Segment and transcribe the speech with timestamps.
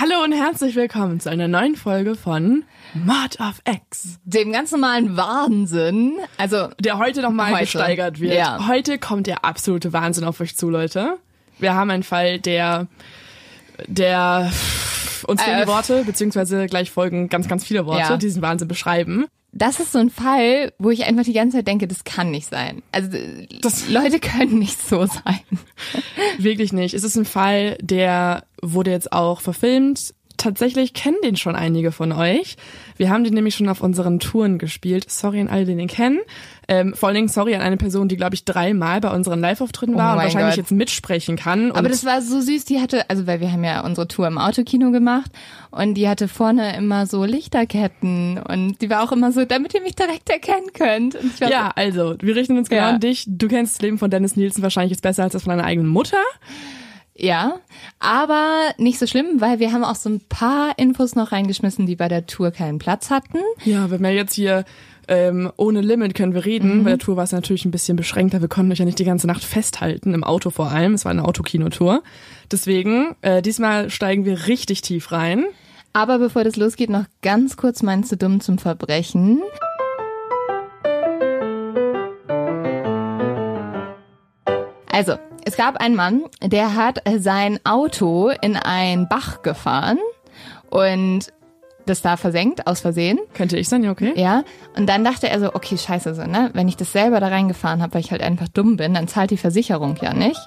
[0.00, 5.16] Hallo und herzlich willkommen zu einer neuen Folge von Mord of X, Dem ganz normalen
[5.16, 6.18] Wahnsinn.
[6.36, 8.34] Also der heute nochmal gesteigert wird.
[8.34, 8.68] Ja.
[8.68, 11.16] Heute kommt der absolute Wahnsinn auf euch zu, Leute.
[11.58, 12.86] Wir haben einen Fall, der,
[13.86, 14.52] der
[15.26, 18.12] uns fehlen Äh, die Worte, beziehungsweise gleich folgen ganz, ganz viele Worte, Ja.
[18.16, 19.26] die diesen Wahnsinn beschreiben.
[19.52, 22.48] Das ist so ein Fall, wo ich einfach die ganze Zeit denke, das kann nicht
[22.48, 22.82] sein.
[22.92, 23.08] Also
[23.62, 25.40] Das- Leute können nicht so sein.
[26.38, 26.94] Wirklich nicht.
[26.94, 30.14] Es ist ein Fall, der wurde jetzt auch verfilmt.
[30.38, 32.56] Tatsächlich kennen den schon einige von euch.
[32.96, 35.10] Wir haben den nämlich schon auf unseren Touren gespielt.
[35.10, 36.20] Sorry an alle, die den kennen.
[36.68, 39.94] Ähm, vor allen Dingen sorry an eine Person, die, glaube ich, dreimal bei unseren Live-Auftritten
[39.94, 40.56] Oh war und wahrscheinlich Gott.
[40.56, 41.72] jetzt mitsprechen kann.
[41.72, 44.38] Aber das war so süß, die hatte, also weil wir haben ja unsere Tour im
[44.38, 45.30] Autokino gemacht
[45.70, 49.82] und die hatte vorne immer so Lichterketten und die war auch immer so, damit ihr
[49.82, 51.16] mich direkt erkennen könnt.
[51.40, 52.88] Ja, also, wir richten uns genau Ja.
[52.90, 53.24] an dich.
[53.26, 55.88] Du kennst das Leben von Dennis Nielsen wahrscheinlich jetzt besser als das von deiner eigenen
[55.90, 56.18] Mutter.
[57.18, 57.58] Ja,
[57.98, 61.96] aber nicht so schlimm, weil wir haben auch so ein paar Infos noch reingeschmissen, die
[61.96, 63.38] bei der Tour keinen Platz hatten.
[63.64, 64.64] Ja, wenn wir jetzt hier
[65.08, 66.84] ähm, ohne Limit können wir reden.
[66.84, 68.40] Bei der Tour war es natürlich ein bisschen beschränkter.
[68.40, 70.94] Wir konnten euch ja nicht die ganze Nacht festhalten, im Auto vor allem.
[70.94, 72.02] Es war eine Autokinotour.
[72.52, 75.46] Deswegen, äh, diesmal steigen wir richtig tief rein.
[75.92, 79.42] Aber bevor das losgeht, noch ganz kurz mein zu dumm zum Verbrechen.
[84.92, 85.16] Also,
[85.48, 89.98] es gab einen Mann, der hat äh, sein Auto in einen Bach gefahren
[90.68, 91.32] und
[91.86, 93.18] das da versenkt, aus Versehen.
[93.32, 94.12] Könnte ich sein, ja, okay.
[94.14, 94.44] Ja,
[94.76, 96.50] und dann dachte er so, okay, scheiße, so, ne?
[96.52, 99.30] Wenn ich das selber da reingefahren habe, weil ich halt einfach dumm bin, dann zahlt
[99.30, 100.38] die Versicherung ja nicht.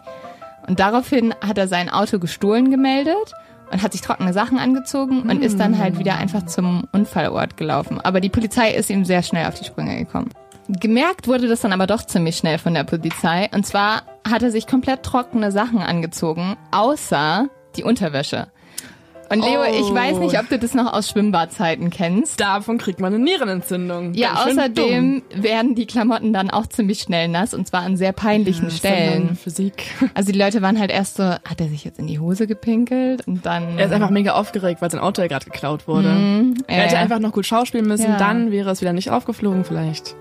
[0.68, 3.34] Und daraufhin hat er sein Auto gestohlen gemeldet
[3.72, 8.00] und hat sich trockene Sachen angezogen und ist dann halt wieder einfach zum Unfallort gelaufen.
[8.00, 10.30] Aber die Polizei ist ihm sehr schnell auf die Sprünge gekommen.
[10.80, 13.50] Gemerkt wurde das dann aber doch ziemlich schnell von der Polizei.
[13.54, 18.48] Und zwar hat er sich komplett trockene Sachen angezogen, außer die Unterwäsche.
[19.30, 19.64] Und Leo, Oh.
[19.64, 22.38] ich weiß nicht, ob du das noch aus Schwimmbadzeiten kennst.
[22.42, 24.14] Davon kriegt man eine Nierenentzündung.
[24.14, 28.12] Ja, Ganz außerdem werden die Klamotten dann auch ziemlich schnell nass und zwar an sehr
[28.12, 28.70] peinlichen.
[28.70, 29.36] Sondern Stellen.
[29.38, 29.86] Physik.
[30.16, 33.26] Also die Leute waren halt erst so, hat er sich jetzt in die Hose gepinkelt
[33.26, 33.78] und dann.
[33.80, 36.10] Er ist einfach mega aufgeregt, weil sein Auto ja gerade geklaut wurde.
[36.10, 37.02] ja, er hätte ja.
[37.02, 38.18] einfach noch gut schauspielen müssen, Ja.
[38.18, 40.14] dann wäre es wieder nicht aufgeflogen vielleicht.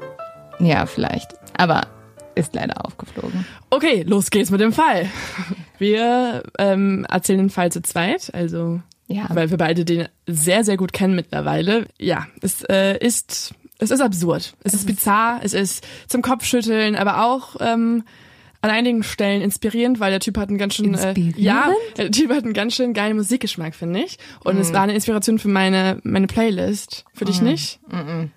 [0.60, 1.34] Ja, vielleicht.
[1.56, 1.87] Aber
[2.34, 3.44] ist leider aufgeflogen.
[3.71, 5.06] Okay, los geht's mit dem Fall.
[5.78, 9.25] Wir ähm, erzählen den Fall zu zweit, also Ja.
[9.31, 11.87] weil wir beide den sehr, sehr gut kennen mittlerweile.
[11.98, 14.54] Ja, es äh, ist es ist absurd.
[14.62, 18.04] Es, ist bizarr, es ist zum Kopfschütteln, aber auch ähm,
[18.60, 22.31] an einigen Stellen inspirierend, weil der Typ hat einen ganz schön äh, ja, der Typ
[22.31, 24.19] hat einen ganz schön geilen Musikgeschmack, finde ich.
[24.44, 27.06] Und es war eine Inspiration für meine meine Playlist.
[27.15, 27.81] Für dich nicht?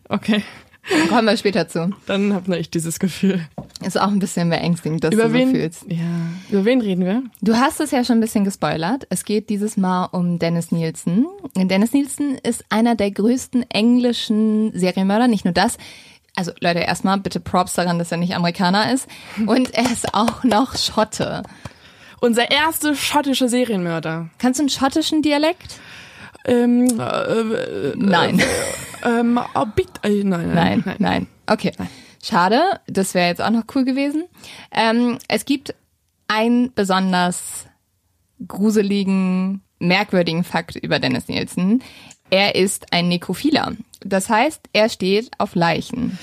[0.08, 0.42] Okay,
[1.10, 1.92] Kommen wir später zu.
[2.08, 3.48] dann habe nur ich dieses Gefühl.
[3.86, 5.50] Ist auch ein bisschen beängstigend, dass Über du wen?
[5.50, 5.86] so fühlst.
[5.88, 5.98] Ja,
[6.50, 7.24] über wen reden wir?
[7.42, 9.08] Du hast es ja schon ein bisschen gespoilert.
[9.10, 11.26] Es geht dieses Mal um Dennis Nielsen.
[11.56, 15.28] Dennis Nielsen ist einer der größten englischen Serienmörder.
[15.28, 15.78] Nicht nur das.
[16.36, 19.08] Also Leute, erstmal bitte Props daran, dass er nicht Amerikaner ist.
[19.46, 21.44] Und er ist auch noch Schotte.
[22.20, 24.30] Unser erster schottischer Serienmörder.
[24.38, 25.76] Kannst du einen schottischen Dialekt?
[26.46, 28.42] Ähm, äh, äh, Nein.
[29.04, 31.28] Ähm, oh, bitte, äh, nein, Nein, nein.
[31.48, 31.72] Okay.
[32.24, 32.80] Schade.
[32.88, 34.26] Das wäre jetzt auch noch cool gewesen.
[34.72, 35.76] Ähm, es gibt
[36.28, 37.68] einen besonders
[38.48, 41.84] gruseligen, merkwürdigen Fakt über Dennis Nielsen.
[42.30, 43.74] Er ist ein Nekrophiler.
[44.00, 46.18] Das heißt, er steht auf Leichen.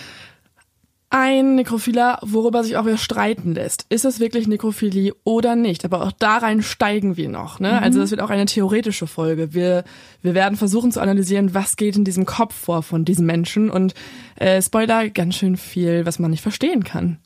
[1.10, 3.84] Ein Nekrophiler, worüber sich auch wieder streiten lässt.
[3.88, 5.84] Ist es wirklich Nekrophilie oder nicht?
[5.84, 7.58] Aber auch da rein steigen wir noch.
[7.58, 7.72] Ne?
[7.72, 7.78] Mhm.
[7.78, 9.52] Also das wird auch eine theoretische Folge.
[9.52, 9.82] Wir,
[10.22, 13.70] wir werden versuchen zu analysieren, was geht in diesem Kopf vor von diesen Menschen.
[13.70, 13.94] Und
[14.36, 17.18] äh, Spoiler, ganz schön viel, was man nicht verstehen kann.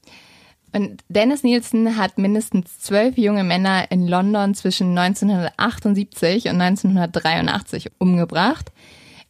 [0.72, 8.72] Und Dennis Nielsen hat mindestens zwölf junge Männer in London zwischen 1978 und 1983 umgebracht.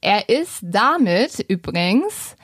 [0.01, 2.37] Er ist damit übrigens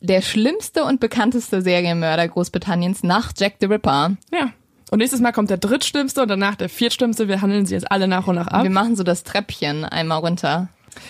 [0.00, 4.16] der schlimmste und bekannteste Serienmörder Großbritanniens nach Jack the Ripper.
[4.32, 4.52] Ja.
[4.90, 7.28] Und nächstes Mal kommt der drittschlimmste und danach der viertschlimmste.
[7.28, 8.64] Wir handeln sie jetzt alle nach und nach ab.
[8.64, 10.68] Wir machen so das Treppchen einmal runter.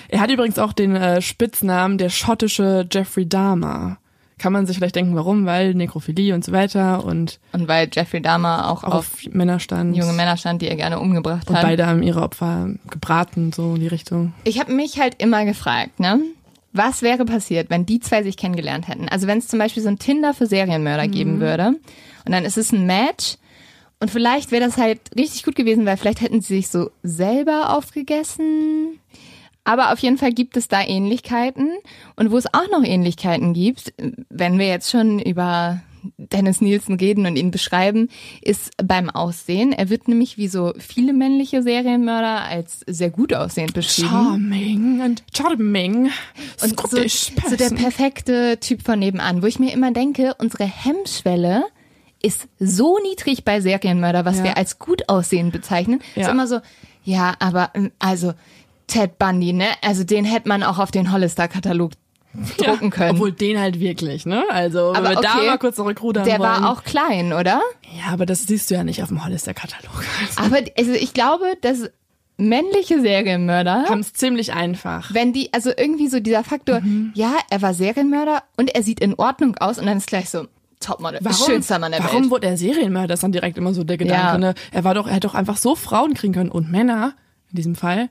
[0.09, 3.97] Er hat übrigens auch den äh, Spitznamen der schottische Jeffrey Dahmer.
[4.39, 5.45] Kann man sich vielleicht denken, warum?
[5.45, 9.97] Weil Nekrophilie und so weiter und und weil Jeffrey Dahmer auch, auch auf, Männer stand,
[9.97, 11.65] junge Männer stand, die er gerne umgebracht und hat.
[11.65, 14.33] Und beide haben ihre Opfer gebraten, so in die Richtung.
[14.45, 16.21] Ich habe mich halt immer gefragt, ne?
[16.73, 19.09] Was wäre passiert, wenn die zwei sich kennengelernt hätten?
[19.09, 21.11] Also wenn es zum Beispiel so ein Tinder für Serienmörder mhm.
[21.11, 21.69] geben würde
[22.25, 23.37] und dann ist es ein Match
[23.99, 27.77] und vielleicht wäre das halt richtig gut gewesen, weil vielleicht hätten sie sich so selber
[27.77, 28.99] aufgegessen.
[29.65, 31.71] Aber auf jeden Fall gibt es da Ähnlichkeiten
[32.17, 33.93] und wo es auch noch Ähnlichkeiten gibt,
[34.31, 35.83] wenn wir jetzt schon über
[36.17, 38.09] Dennis Nielsen reden und ihn beschreiben,
[38.43, 39.73] ist beim Aussehen.
[39.73, 44.09] Er wird nämlich wie so viele männliche Serienmörder als sehr gut aussehend beschrieben.
[44.09, 46.11] Charming und charming.
[46.63, 46.97] Und so,
[47.49, 51.65] so der perfekte Typ von nebenan, wo ich mir immer denke, unsere Hemmschwelle
[52.23, 54.45] ist so niedrig bei Serienmörder, was ja.
[54.45, 56.01] wir als gut aussehend bezeichnen.
[56.15, 56.23] Ja.
[56.23, 56.61] Ist immer so,
[57.05, 58.35] ja, aber ähm, also
[58.87, 59.69] Ted Bundy, ne?
[59.83, 61.93] Also den hätte man auch auf den Hollister-Katalog
[62.57, 63.11] drucken ja, können.
[63.13, 64.45] Obwohl den halt wirklich, ne?
[64.51, 66.51] Also, wenn aber wir okay, da mal kurz zurückrudern Der wollen.
[66.51, 67.61] war auch klein, oder?
[67.99, 70.05] Ja, aber das siehst du ja nicht auf dem Hollister-Katalog.
[70.37, 70.43] Also.
[70.43, 71.91] Aber also ich glaube, dass
[72.37, 75.13] männliche Serienmörder haben es ziemlich einfach.
[75.13, 77.13] Wenn die, also irgendwie so dieser Faktor, mhm.
[77.15, 80.47] ja, er war Serienmörder und er sieht in Ordnung aus und dann ist gleich so,
[80.81, 82.23] Topmodel, warum, schönster Mann der warum Welt.
[82.23, 83.09] Warum wurde er Serienmörder?
[83.09, 84.33] Das ist dann direkt immer so der Gedanke.
[84.33, 84.39] Ja.
[84.39, 84.55] Ne?
[84.73, 87.15] Er war doch, er hätte doch einfach so Frauen kriegen können und Männer
[87.51, 88.09] in diesem Fall.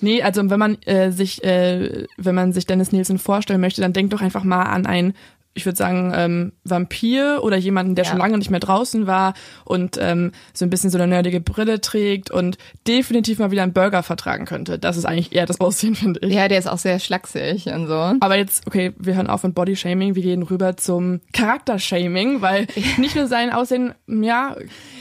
[0.00, 3.92] Nee, also wenn man äh, sich, äh, wenn man sich Dennis Nielsen vorstellen möchte, dann
[3.92, 5.14] denkt doch einfach mal an einen
[5.58, 8.10] ich würde sagen, ähm, Vampir oder jemanden, der ja.
[8.10, 9.34] schon lange nicht mehr draußen war
[9.64, 12.56] und ähm, so ein bisschen so eine nerdige Brille trägt und
[12.86, 14.78] definitiv mal wieder einen Burger vertragen könnte.
[14.78, 16.32] Das ist eigentlich eher das Aussehen, finde ich.
[16.32, 18.14] Ja, der ist auch sehr schlaksig und so.
[18.20, 22.66] Aber jetzt, okay, wir hören auf mit Bodyshaming, wir gehen rüber zum Charaktershaming, weil
[22.96, 24.56] nicht nur sein Aussehen, ja,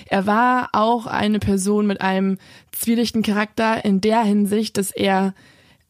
[0.08, 2.38] er war auch eine Person mit einem
[2.72, 5.34] zwielichten Charakter in der Hinsicht, dass er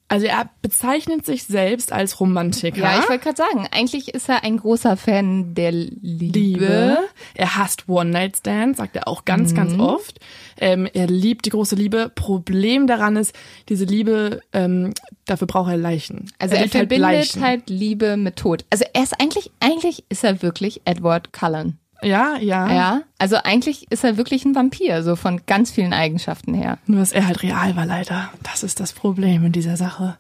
[0.10, 2.80] also er bezeichnet sich selbst als Romantiker.
[2.80, 6.40] Ja, ich wollte gerade sagen, eigentlich ist er ein großer Fan der Liebe.
[6.40, 6.98] Liebe.
[7.34, 9.56] Er hasst One-Night-Stands, sagt er auch ganz, mhm.
[9.56, 10.20] ganz oft.
[10.60, 12.10] Ähm, er liebt die große Liebe.
[12.16, 13.36] Problem daran ist,
[13.68, 14.94] diese Liebe, ähm,
[15.26, 16.32] dafür braucht er Leichen.
[16.40, 18.66] Also er, er halt verbindet halt, halt Liebe mit Tod.
[18.70, 21.80] Also er ist eigentlich, eigentlich ist er wirklich Edward Cullen.
[22.02, 22.72] Ja, ja.
[22.72, 26.78] Ja, also eigentlich ist er wirklich ein Vampir, so von ganz vielen Eigenschaften her.
[26.86, 28.30] Nur, dass er halt real war, leider.
[28.44, 30.18] Das ist das Problem in dieser Sache.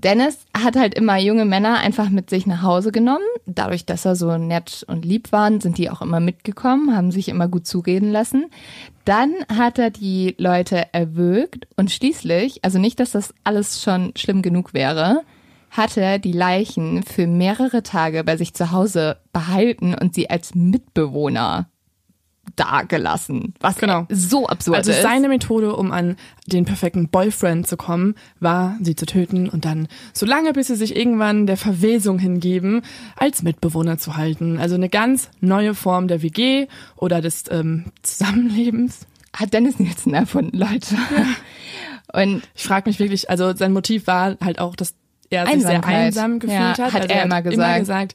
[0.00, 3.24] Dennis hat halt immer junge Männer einfach mit sich nach Hause genommen.
[3.46, 7.28] Dadurch, dass er so nett und lieb waren, sind die auch immer mitgekommen, haben sich
[7.28, 8.46] immer gut zureden lassen.
[9.04, 14.42] Dann hat er die Leute erwürgt und schließlich, also nicht, dass das alles schon schlimm
[14.42, 15.22] genug wäre,
[15.74, 20.54] hat er die Leichen für mehrere Tage bei sich zu Hause behalten und sie als
[20.54, 21.68] Mitbewohner
[22.54, 24.06] dagelassen, was genau.
[24.08, 24.98] so absurd also ist.
[24.98, 26.16] Also seine Methode, um an
[26.46, 30.76] den perfekten Boyfriend zu kommen, war, sie zu töten und dann so lange, bis sie
[30.76, 32.82] sich irgendwann der Verwesung hingeben,
[33.16, 34.58] als Mitbewohner zu halten.
[34.58, 39.06] Also eine ganz neue Form der WG oder des ähm, Zusammenlebens.
[39.34, 40.94] Hat Dennis Nielsen erfunden, Leute.
[40.94, 42.20] Ja.
[42.20, 44.94] Und ich frage mich wirklich, also sein Motiv war halt auch, dass
[45.30, 46.92] er sich sehr einsam gefühlt ja, hat.
[46.92, 47.68] Hat also er, er immer gesagt.
[47.68, 48.14] Immer gesagt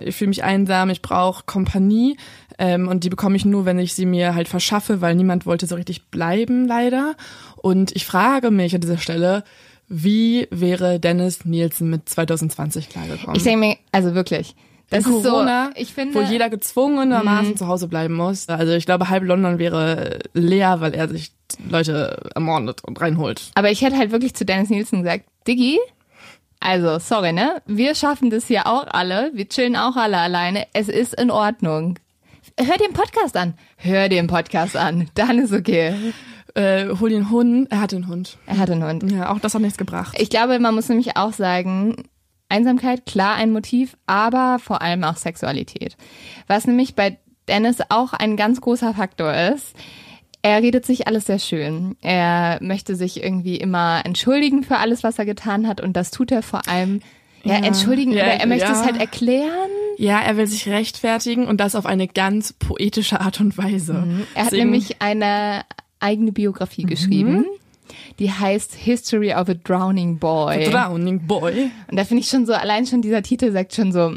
[0.00, 2.16] ich fühle mich einsam, ich brauche Kompanie
[2.58, 5.66] ähm, und die bekomme ich nur, wenn ich sie mir halt verschaffe, weil niemand wollte
[5.66, 7.14] so richtig bleiben, leider.
[7.56, 9.44] Und ich frage mich an dieser Stelle,
[9.88, 13.36] wie wäre Dennis Nielsen mit 2020 klargekommen?
[13.36, 14.54] Ich denke mir, also wirklich,
[14.88, 17.56] das in ist Corona, so, finde, wo jeder gezwungenermaßen mm.
[17.56, 18.48] zu Hause bleiben muss.
[18.48, 21.32] Also ich glaube, halb London wäre leer, weil er sich
[21.68, 23.50] Leute ermordet und reinholt.
[23.54, 25.78] Aber ich hätte halt wirklich zu Dennis Nielsen gesagt, Diggi,
[26.60, 27.62] also, sorry, ne?
[27.66, 29.30] Wir schaffen das hier auch alle.
[29.34, 30.66] Wir chillen auch alle alleine.
[30.74, 31.98] Es ist in Ordnung.
[32.58, 33.54] Hör den Podcast an.
[33.76, 35.08] Hör den Podcast an.
[35.14, 35.94] Dann ist okay.
[36.54, 37.68] Äh, hol den Hund.
[37.70, 38.36] Er hat den Hund.
[38.46, 39.10] Er hat den Hund.
[39.10, 40.16] Ja, auch das hat nichts gebracht.
[40.20, 42.08] Ich glaube, man muss nämlich auch sagen,
[42.50, 45.96] Einsamkeit, klar ein Motiv, aber vor allem auch Sexualität.
[46.46, 49.74] Was nämlich bei Dennis auch ein ganz großer Faktor ist.
[50.42, 51.96] Er redet sich alles sehr schön.
[52.00, 55.80] Er möchte sich irgendwie immer entschuldigen für alles, was er getan hat.
[55.80, 57.00] Und das tut er vor allem,
[57.44, 58.72] ja, ja entschuldigen, ja, oder er möchte ja.
[58.72, 59.70] es halt erklären.
[59.98, 63.92] Ja, er will sich rechtfertigen und das auf eine ganz poetische Art und Weise.
[63.92, 64.26] Mhm.
[64.34, 65.62] Er hat Deswegen- nämlich eine
[65.98, 67.44] eigene Biografie geschrieben.
[68.18, 70.64] Die heißt History of a Drowning Boy.
[70.64, 71.70] Drowning Boy.
[71.90, 74.14] Und da finde ich schon so, allein schon dieser Titel sagt schon so,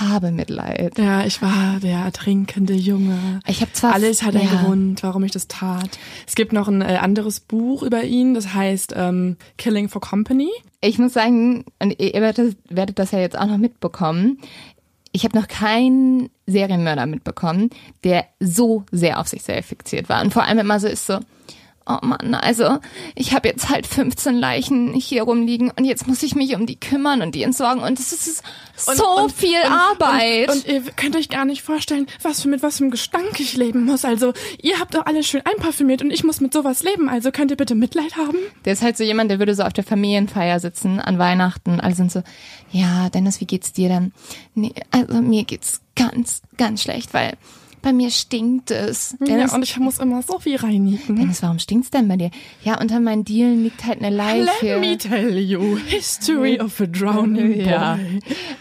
[0.00, 0.98] habe Mitleid.
[0.98, 3.40] Ja, ich war der ertrinkende Junge.
[3.46, 4.62] Ich habe zwar Alles hat einen ja.
[4.62, 5.98] Grund, warum ich das tat.
[6.26, 10.50] Es gibt noch ein äh, anderes Buch über ihn, das heißt ähm, Killing for Company.
[10.80, 14.38] Ich muss sagen, und ihr werdet, werdet das ja jetzt auch noch mitbekommen.
[15.12, 17.70] Ich habe noch keinen Serienmörder mitbekommen,
[18.04, 20.22] der so sehr auf sich selbst fixiert war.
[20.22, 21.20] Und vor allem immer so ist so,
[21.86, 22.78] oh Mann, also
[23.14, 26.78] ich habe jetzt halt 15 Leichen hier rumliegen und jetzt muss ich mich um die
[26.78, 28.42] kümmern und die entsorgen und es ist
[28.86, 30.50] Und- so und- viel und, Arbeit.
[30.50, 33.38] Und, und ihr könnt euch gar nicht vorstellen, was für mit was für einem Gestank
[33.40, 34.04] ich leben muss.
[34.04, 37.08] Also ihr habt doch alles schön einparfümiert und ich muss mit sowas leben.
[37.08, 38.36] Also könnt ihr bitte Mitleid haben?
[38.64, 41.80] Der ist halt so jemand, der würde so auf der Familienfeier sitzen an Weihnachten.
[41.80, 42.22] Alle sind so,
[42.70, 44.12] ja, Dennis, wie geht's dir denn?
[44.54, 47.34] Nee, also mir geht's ganz, ganz schlecht, weil
[47.82, 49.16] bei mir stinkt es.
[49.20, 51.16] Dennis, ja, und ich muss immer so viel reinigen.
[51.16, 52.30] Dennis, warum stinkt's denn bei dir?
[52.64, 54.50] Ja, unter meinen Dielen liegt halt eine Leiche.
[54.62, 57.66] Let me tell you, history of a drowning boy.
[57.68, 57.98] Ja.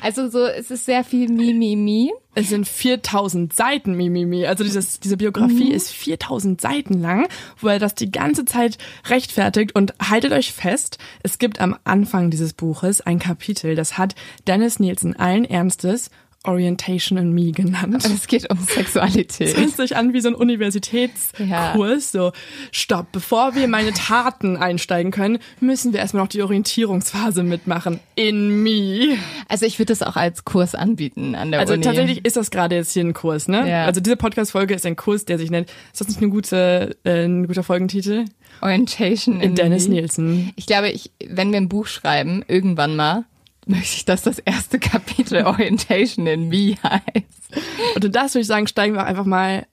[0.01, 2.11] Also so, es ist sehr viel Mimimi.
[2.37, 4.45] Es sind 4000 Seiten Mimimi.
[4.45, 5.71] Also dieses, diese Biografie Mhm.
[5.71, 7.27] ist 4000 Seiten lang,
[7.61, 9.73] wo er das die ganze Zeit rechtfertigt.
[9.73, 14.15] Und haltet euch fest, es gibt am Anfang dieses Buches ein Kapitel, das hat
[14.47, 16.09] Dennis Nielsen allen Ernstes
[16.47, 17.93] Orientation in Me genannt.
[18.05, 19.55] Und es geht um Sexualität.
[19.57, 22.11] hört sich an wie so ein Universitätskurs.
[22.11, 22.31] So,
[22.71, 27.99] stopp, bevor wir in meine Taten einsteigen können, müssen wir erstmal noch die Orientierungsphase mitmachen.
[28.15, 29.17] In me.
[29.47, 31.83] Also ich würde das auch als Kurs anbieten an der Also Uni.
[31.83, 33.69] tatsächlich ist das gerade jetzt hier ein Kurs, ne?
[33.69, 33.85] Ja.
[33.85, 37.25] Also diese Podcast-Folge ist ein Kurs, der sich nennt, ist das nicht eine gute, äh,
[37.25, 38.25] ein guter Folgentitel?
[38.61, 39.95] Orientation in, In Dennis Me.
[39.95, 40.53] Nielsen.
[40.55, 43.25] Ich glaube, ich, wenn wir ein Buch schreiben, irgendwann mal,
[43.67, 47.95] möchte ich, dass das erste Kapitel Orientation in Me heißt.
[47.95, 49.65] Und das würde ich sagen, steigen wir einfach mal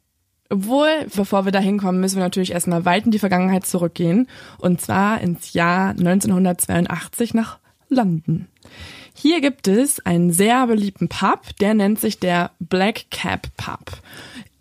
[0.50, 4.28] Obwohl, bevor wir da hinkommen, müssen wir natürlich erstmal weit in die Vergangenheit zurückgehen.
[4.58, 7.58] Und zwar ins Jahr 1982 nach
[7.88, 8.48] London.
[9.14, 13.92] Hier gibt es einen sehr beliebten Pub, der nennt sich der Black Cap Pub.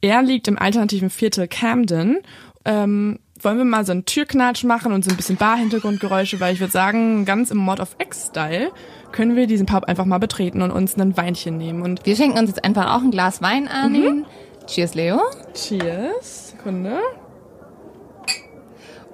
[0.01, 2.17] Er liegt im alternativen Viertel Camden.
[2.65, 6.59] Ähm, wollen wir mal so einen Türknatsch machen und so ein bisschen Bar-Hintergrundgeräusche, weil ich
[6.59, 8.71] würde sagen, ganz im Mod of X-Style
[9.11, 11.81] können wir diesen Pub einfach mal betreten und uns ein Weinchen nehmen.
[11.81, 13.91] Und Wir schenken uns jetzt einfach auch ein Glas Wein an.
[13.93, 14.25] Mhm.
[14.67, 15.19] Cheers, Leo.
[15.53, 16.49] Cheers.
[16.51, 16.97] Sekunde.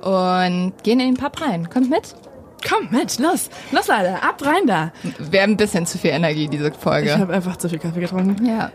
[0.02, 1.70] Und gehen in den Pub rein.
[1.70, 2.16] Kommt mit.
[2.68, 4.92] Komm mit, los, los Leute, ab rein da.
[5.20, 7.18] Wir haben ein bisschen zu viel Energie, diese Ich Folge.
[7.18, 8.46] habe einfach zu viel Kaffee getrunken.
[8.46, 8.72] Ja.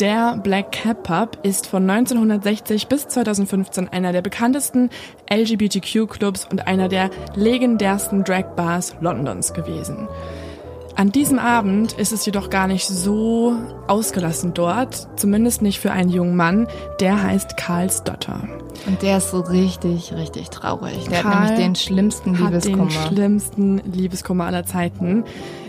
[0.00, 4.90] Der Black Cap Pub ist von 1960 bis 2015 einer der bekanntesten
[5.28, 10.06] LGBTQ-Clubs und einer der legendärsten Drag-Bars Londons gewesen.
[10.94, 13.56] An diesem Abend ist es jedoch gar nicht so
[13.88, 16.68] ausgelassen dort, zumindest nicht für einen jungen Mann,
[17.00, 18.48] der heißt Karl Stotter.
[18.86, 21.08] Und der ist so richtig, richtig traurig.
[21.08, 22.90] Der hat Karl nämlich den schlimmsten hat den Liebeskummer.
[22.90, 25.24] schlimmsten Liebeskummer aller Zeiten.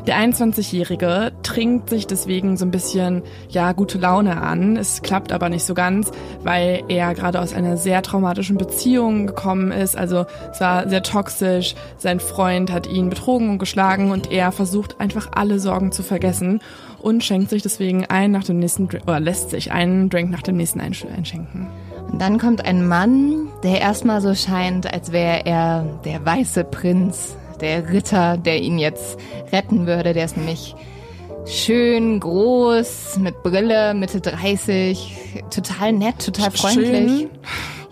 [0.08, 4.78] Der 21-Jährige trinkt sich deswegen so ein bisschen, ja, gute Laune an.
[4.78, 6.12] Es klappt aber nicht so ganz,
[6.44, 9.98] weil er gerade aus einer sehr traumatischen Beziehung gekommen ist.
[9.98, 11.76] Also es war sehr toxisch.
[11.98, 16.62] Sein Freund hat ihn betrogen und geschlagen und er versucht einfach alle Sorgen zu vergessen
[17.02, 20.58] und schenkt sich deswegen einen nach dem nächsten, oder lässt sich einen Drink nach dem
[20.58, 21.68] nächsten einsch- einschenken.
[22.12, 27.36] Und dann kommt ein Mann, der erstmal so scheint, als wäre er der weiße Prinz,
[27.62, 29.18] der Ritter, der ihn jetzt
[29.52, 30.14] retten würde.
[30.14, 30.76] Der ist nämlich
[31.46, 36.90] schön, groß, mit Brille, Mitte 30, total nett, total freundlich.
[36.92, 37.30] Schön.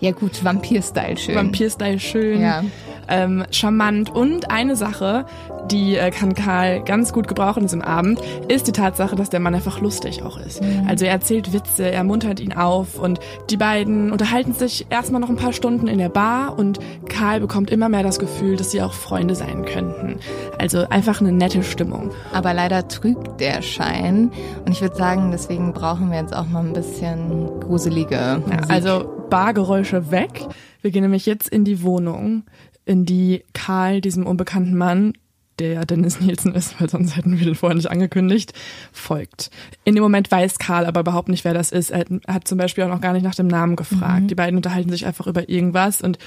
[0.00, 1.34] Ja gut, Vampir-Style schön.
[1.34, 2.62] Vampir-Style schön, Ja.
[3.08, 4.14] ähm, charmant.
[4.14, 5.24] Und eine Sache,
[5.70, 9.54] die äh, kann Karl ganz gut gebrauchen diesem Abend, ist die Tatsache, dass der Mann
[9.56, 10.62] einfach lustig auch ist.
[10.86, 13.18] Also er erzählt Witze, er muntert ihn auf und
[13.50, 16.78] die beiden unterhalten sich erstmal noch ein paar Stunden in der Bar und
[17.08, 20.20] Karl bekommt immer mehr das Gefühl, dass sie auch Freunde sein könnten.
[20.58, 22.10] Also einfach eine nette Stimmung.
[22.32, 24.30] Aber leider trügt der Schein.
[24.64, 28.70] Und ich würde sagen, deswegen brauchen wir jetzt auch mal ein bisschen gruselige Ja, Musik.
[28.70, 30.46] also Bargeräusche weg.
[30.82, 32.44] Wir gehen nämlich jetzt in die Wohnung,
[32.84, 35.12] in die Karl, diesem unbekannten Mann,
[35.58, 38.52] der ja Dennis Nielsen ist, weil sonst hätten wir den vorher nicht angekündigt,
[38.92, 39.50] folgt.
[39.84, 41.90] In dem Moment weiß Karl aber überhaupt nicht, wer das ist.
[41.90, 44.30] Er hat zum Beispiel auch noch gar nicht nach dem Namen gefragt.
[44.30, 46.18] Die beiden unterhalten sich einfach über irgendwas und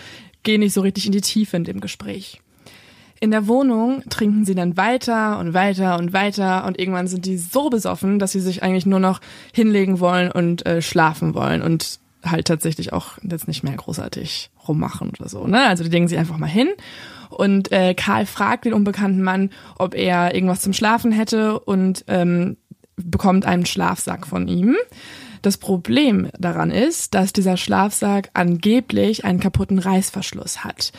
[0.43, 2.41] gehen nicht so richtig in die Tiefe in dem Gespräch.
[3.23, 7.37] In der Wohnung trinken sie dann weiter und weiter und weiter und irgendwann sind die
[7.37, 9.21] so besoffen, dass sie sich eigentlich nur noch
[9.53, 15.11] hinlegen wollen und äh, schlafen wollen und halt tatsächlich auch jetzt nicht mehr großartig rummachen
[15.19, 15.47] oder so.
[15.47, 15.65] Ne?
[15.67, 16.69] Also die legen sie einfach mal hin
[17.29, 22.57] und äh, Karl fragt den unbekannten Mann, ob er irgendwas zum Schlafen hätte und ähm,
[22.95, 24.75] bekommt einen Schlafsack von ihm.
[25.41, 30.91] Das Problem daran ist, dass dieser Schlafsack angeblich einen kaputten Reißverschluss hat.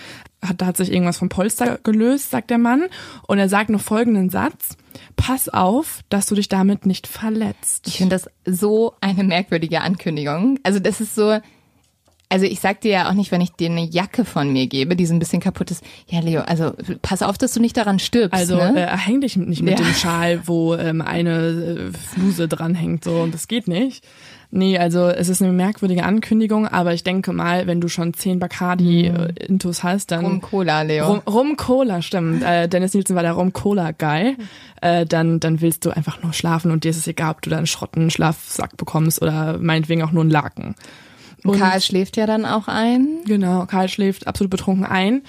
[0.45, 2.85] hat da hat sich irgendwas vom Polster gelöst, sagt der Mann.
[3.27, 4.77] Und er sagt noch folgenden Satz.
[5.17, 7.87] Pass auf, dass du dich damit nicht verletzt.
[7.87, 10.59] Ich finde das so eine merkwürdige Ankündigung.
[10.65, 11.39] Also das ist so,
[12.33, 14.97] also ich sag dir ja auch nicht, wenn ich dir eine Jacke von mir gebe,
[14.97, 15.85] die so ein bisschen kaputt ist.
[16.09, 16.73] Ja, Leo, also
[17.03, 18.33] pass auf, dass du nicht daran stirbst.
[18.39, 18.89] Also ne?
[18.91, 19.85] äh, häng dich nicht mit Ja.
[19.85, 24.05] dem Schal, wo ähm, eine äh, Fluse dranhängt, so und das geht nicht.
[24.55, 28.39] Nee, also es ist eine merkwürdige Ankündigung, aber ich denke mal, wenn du schon zehn
[28.39, 31.07] Bacardi äh, Intus hast, dann Rum Cola, Leo.
[31.07, 32.43] Rum, Rum Cola, stimmt.
[32.43, 34.37] Äh, Dennis Nielsen war der Rum Cola Guy.
[34.83, 37.49] Äh, dann, dann willst du einfach nur schlafen und dir ist es egal, ob du
[37.49, 40.75] da einen Schrotten Schlafsack bekommst oder meinetwegen auch nur einen Laken.
[41.45, 43.21] Und Karl schläft ja dann auch ein.
[43.27, 45.23] Genau, Karl schläft absolut betrunken ein,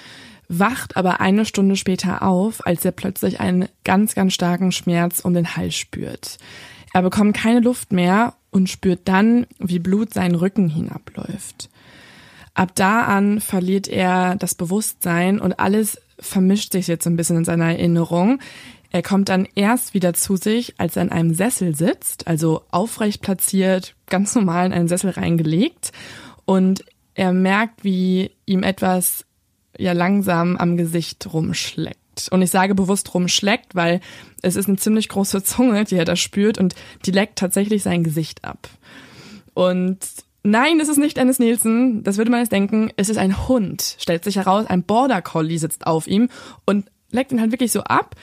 [0.48, 5.34] wacht aber eine Stunde später auf, als er plötzlich einen ganz, ganz starken Schmerz um
[5.34, 6.38] den Hals spürt.
[6.92, 11.68] Er bekommt keine Luft mehr und spürt dann, wie Blut seinen Rücken hinabläuft.
[12.54, 17.44] Ab da an verliert er das Bewusstsein und alles vermischt sich jetzt ein bisschen in
[17.44, 18.38] seiner Erinnerung.
[18.94, 23.22] Er kommt dann erst wieder zu sich, als er in einem Sessel sitzt, also aufrecht
[23.22, 25.90] platziert, ganz normal in einen Sessel reingelegt.
[26.44, 26.84] Und
[27.14, 29.24] er merkt, wie ihm etwas
[29.76, 32.28] ja langsam am Gesicht rumschleckt.
[32.30, 34.00] Und ich sage bewusst rumschleckt, weil
[34.42, 38.04] es ist eine ziemlich große Zunge, die er da spürt und die leckt tatsächlich sein
[38.04, 38.68] Gesicht ab.
[39.54, 39.98] Und
[40.44, 43.96] nein, es ist nicht Dennis Nielsen, das würde man jetzt denken, es ist ein Hund.
[43.98, 46.28] Stellt sich heraus, ein Border Collie sitzt auf ihm
[46.64, 48.14] und leckt ihn halt wirklich so ab.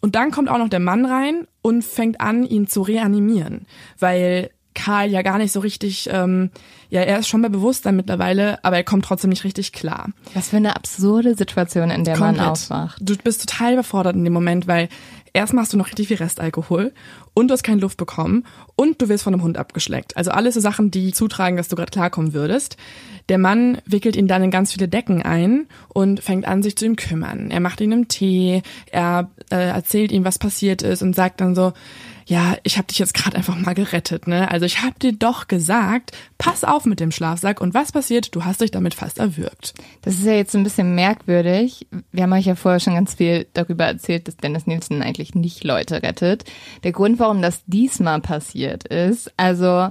[0.00, 3.66] Und dann kommt auch noch der Mann rein und fängt an, ihn zu reanimieren,
[3.98, 6.50] weil Karl ja gar nicht so richtig, ähm,
[6.88, 10.10] ja, er ist schon bei Bewusstsein mittlerweile, aber er kommt trotzdem nicht richtig klar.
[10.34, 12.52] Was für eine absurde Situation, in der man Komplett.
[12.52, 12.98] aufwacht.
[13.00, 14.88] Du bist total überfordert in dem Moment, weil
[15.32, 16.92] erst machst du noch richtig viel Restalkohol
[17.34, 18.44] und du hast keine Luft bekommen
[18.76, 20.16] und du wirst von einem Hund abgeschleckt.
[20.16, 22.76] Also alles so Sachen, die zutragen, dass du gerade klarkommen würdest.
[23.28, 26.86] Der Mann wickelt ihn dann in ganz viele Decken ein und fängt an, sich zu
[26.86, 27.50] ihm kümmern.
[27.50, 31.54] Er macht ihm einen Tee, er äh, erzählt ihm, was passiert ist und sagt dann
[31.54, 31.72] so,
[32.28, 34.50] ja, ich habe dich jetzt gerade einfach mal gerettet, ne?
[34.50, 38.34] Also ich habe dir doch gesagt, pass auf mit dem Schlafsack und was passiert?
[38.34, 39.72] Du hast dich damit fast erwürgt.
[40.02, 41.86] Das ist ja jetzt ein bisschen merkwürdig.
[42.12, 45.64] Wir haben euch ja vorher schon ganz viel darüber erzählt, dass Dennis Nielsen eigentlich nicht
[45.64, 46.44] Leute rettet.
[46.84, 49.88] Der Grund, warum das diesmal passiert ist, also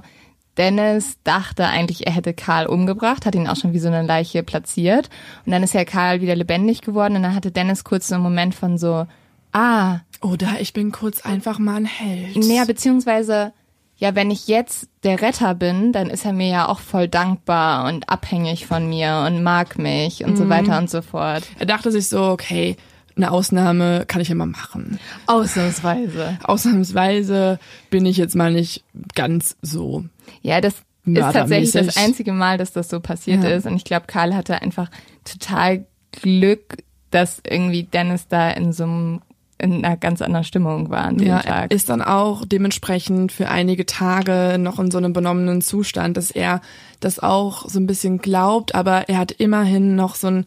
[0.58, 4.44] Dennis dachte eigentlich, er hätte Karl umgebracht, hat ihn auch schon wie so eine Leiche
[4.44, 5.10] platziert.
[5.44, 8.22] Und dann ist ja Karl wieder lebendig geworden und dann hatte Dennis kurz so einen
[8.22, 9.08] Moment von so,
[9.52, 12.36] ah, Oder ich bin kurz einfach mal ein Held.
[12.36, 13.52] Naja, beziehungsweise,
[13.96, 17.88] ja, wenn ich jetzt der Retter bin, dann ist er mir ja auch voll dankbar
[17.88, 21.44] und abhängig von mir und mag mich und so weiter und so fort.
[21.58, 22.76] Er dachte sich so, okay,
[23.16, 24.98] eine Ausnahme kann ich immer machen.
[25.26, 26.38] Ausnahmsweise.
[26.44, 27.58] Ausnahmsweise
[27.90, 28.84] bin ich jetzt mal nicht
[29.14, 30.04] ganz so.
[30.42, 33.50] Ja, das ist tatsächlich das einzige Mal, dass das so passiert Ja.
[33.50, 33.66] ist.
[33.66, 34.90] Und ich glaube, Karl hatte einfach
[35.24, 36.78] total Glück,
[37.10, 39.20] dass irgendwie Dennis da in so einem,
[39.58, 41.70] in einer ganz anderen Stimmung war an dem Ja, Tag.
[41.70, 46.30] er ist dann auch dementsprechend für einige Tage noch in so einem benommenen Zustand, dass
[46.30, 46.60] er
[47.00, 50.46] das auch so ein bisschen glaubt, aber er hat immerhin noch so ein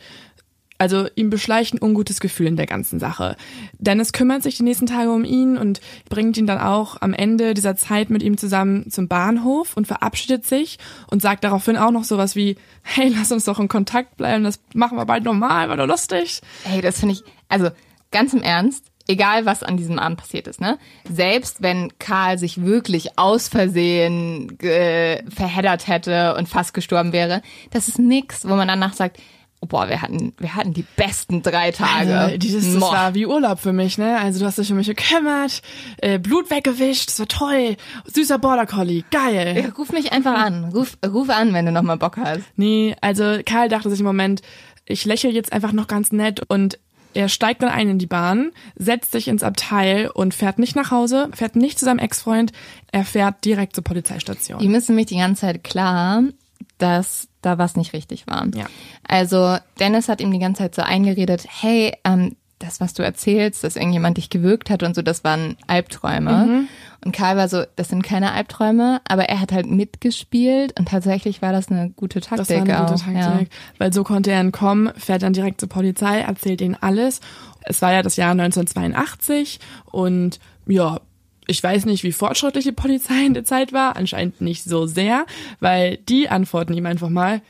[0.77, 3.35] also ihm beschleicht ein ungutes Gefühl in der ganzen Sache.
[3.77, 7.53] Dennis kümmert sich die nächsten Tage um ihn und bringt ihn dann auch am Ende
[7.53, 10.79] dieser Zeit mit ihm zusammen zum Bahnhof und verabschiedet sich
[11.11, 14.59] und sagt daraufhin auch noch sowas wie, hey, lass uns doch in Kontakt bleiben, das
[14.73, 16.41] machen wir bald normal, war doch lustig.
[16.63, 17.69] Hey, das finde ich, also
[18.09, 20.77] ganz im Ernst, egal was an diesem Abend passiert ist, ne?
[21.09, 27.87] Selbst wenn Karl sich wirklich aus Versehen äh, verheddert hätte und fast gestorben wäre, das
[27.87, 29.17] ist nix, wo man danach sagt,
[29.61, 32.17] oh, boah, wir hatten, wir hatten die besten drei Tage.
[32.17, 34.19] Also, dieses, das war wie Urlaub für mich, ne?
[34.19, 35.61] Also du hast dich um mich gekümmert,
[35.97, 39.61] äh, Blut weggewischt, das war toll, süßer Border Collie, geil.
[39.63, 40.65] ja, ruf mich einfach an.
[40.73, 42.41] Ruf, ruf an, wenn du nochmal Bock hast.
[42.55, 44.41] Nee, also Karl dachte sich im Moment,
[44.85, 46.79] ich lächle jetzt einfach noch ganz nett und
[47.13, 50.91] er steigt dann ein in die Bahn, setzt sich ins Abteil und fährt nicht nach
[50.91, 52.51] Hause, fährt nicht zu seinem Ex-Freund,
[52.91, 54.59] er fährt direkt zur Polizeistation.
[54.61, 56.23] Ihm ist nämlich die ganze Zeit klar,
[56.77, 58.47] dass da was nicht richtig war.
[58.55, 58.65] Ja.
[59.07, 63.63] Also Dennis hat ihm die ganze Zeit so eingeredet, hey, ähm, das, was du erzählst,
[63.63, 66.31] dass irgendjemand dich gewürgt hat und so, das waren Albträume.
[66.31, 66.67] Mhm.
[67.03, 71.41] Und Karl war so, das sind keine Albträume, aber er hat halt mitgespielt und tatsächlich
[71.41, 72.47] war das eine gute Taktik.
[72.47, 73.01] Das war eine gute auch.
[73.01, 77.19] Taktik, weil so konnte er entkommen, fährt dann direkt zur Polizei, erzählt ihnen alles.
[77.63, 80.99] Es war ja das Jahr 1982 und ja,
[81.47, 85.25] ich weiß nicht, wie fortschrittlich die Polizei in der Zeit war, anscheinend nicht so sehr,
[85.59, 87.41] weil die antworten ihm einfach mal,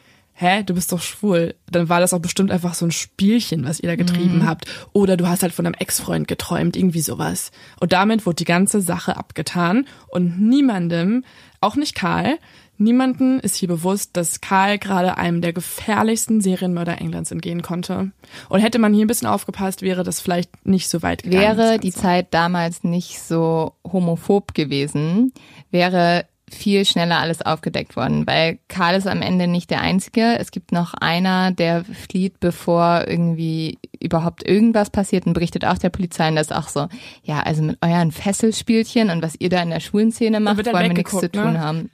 [0.41, 3.79] hä, du bist doch schwul, dann war das auch bestimmt einfach so ein Spielchen, was
[3.79, 4.47] ihr da getrieben Mhm.
[4.47, 4.65] habt.
[4.91, 7.51] Oder du hast halt von einem Ex-Freund geträumt, irgendwie sowas.
[7.79, 11.23] Und damit wurde die ganze Sache abgetan und niemandem,
[11.61, 12.39] auch nicht Karl,
[12.77, 18.09] niemanden ist hier bewusst, dass Karl gerade einem der gefährlichsten Serienmörder Englands entgehen konnte.
[18.49, 21.43] Und hätte man hier ein bisschen aufgepasst, wäre das vielleicht nicht so weit gegangen.
[21.43, 22.01] Wäre die Ganze.
[22.01, 25.31] Zeit damals nicht so homophob gewesen,
[25.69, 30.37] wäre viel schneller alles aufgedeckt worden, weil Karl ist am Ende nicht der Einzige.
[30.37, 35.89] Es gibt noch einer, der flieht, bevor irgendwie überhaupt irgendwas passiert und berichtet auch der
[35.89, 36.87] Polizei und das ist auch so,
[37.23, 40.93] ja, also mit euren Fesselspielchen und was ihr da in der Schulenszene macht, wollen wir
[40.93, 41.59] nichts zu tun ne?
[41.59, 41.89] haben.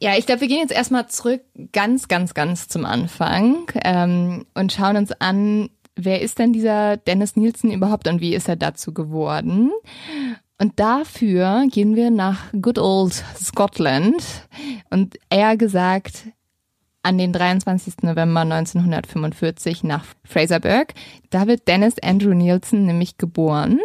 [0.00, 4.72] Ja, ich glaube, wir gehen jetzt erstmal zurück ganz, ganz, ganz zum Anfang ähm, und
[4.72, 8.92] schauen uns an, wer ist denn dieser Dennis Nielsen überhaupt und wie ist er dazu
[8.92, 9.70] geworden?
[10.58, 14.22] Und dafür gehen wir nach good old Scotland
[14.90, 16.28] und eher gesagt
[17.02, 18.02] an den 23.
[18.02, 20.94] November 1945 nach Fraserburg.
[21.30, 23.80] Da wird Dennis Andrew Nielsen nämlich geboren.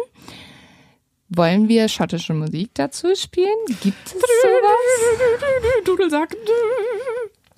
[1.28, 3.48] Wollen wir schottische Musik dazu spielen?
[3.82, 5.84] Gibt es sowas?
[5.84, 6.36] Dudelsack.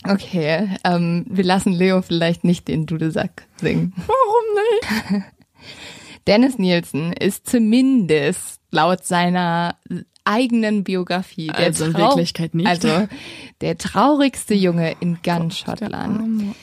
[0.05, 3.95] Okay, ähm, wir lassen Leo vielleicht nicht den Dudelsack singen.
[4.07, 5.25] Warum nicht?
[6.27, 9.77] Dennis Nielsen ist zumindest laut seiner
[10.25, 12.67] eigenen Biografie der Also in Wirklichkeit nicht.
[12.67, 13.09] Also
[13.61, 16.55] der traurigste Junge in ganz Schottland.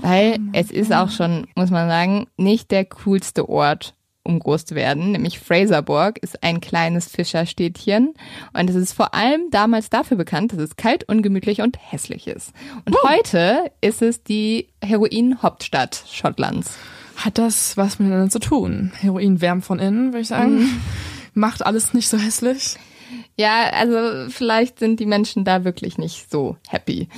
[0.00, 4.74] Weil es ist auch schon, muss man sagen, nicht der coolste Ort, um groß zu
[4.74, 5.12] werden.
[5.12, 8.14] Nämlich Fraserburg ist ein kleines Fischerstädtchen.
[8.52, 12.52] Und es ist vor allem damals dafür bekannt, dass es kalt, ungemütlich und hässlich ist.
[12.84, 16.76] Und heute ist es die Heroin-Hauptstadt Schottlands.
[17.16, 18.92] Hat das was miteinander zu tun?
[19.00, 20.82] Heroin wärmt von innen, würde ich sagen.
[21.36, 22.76] Macht alles nicht so hässlich.
[23.36, 27.08] Ja, also vielleicht sind die Menschen da wirklich nicht so happy.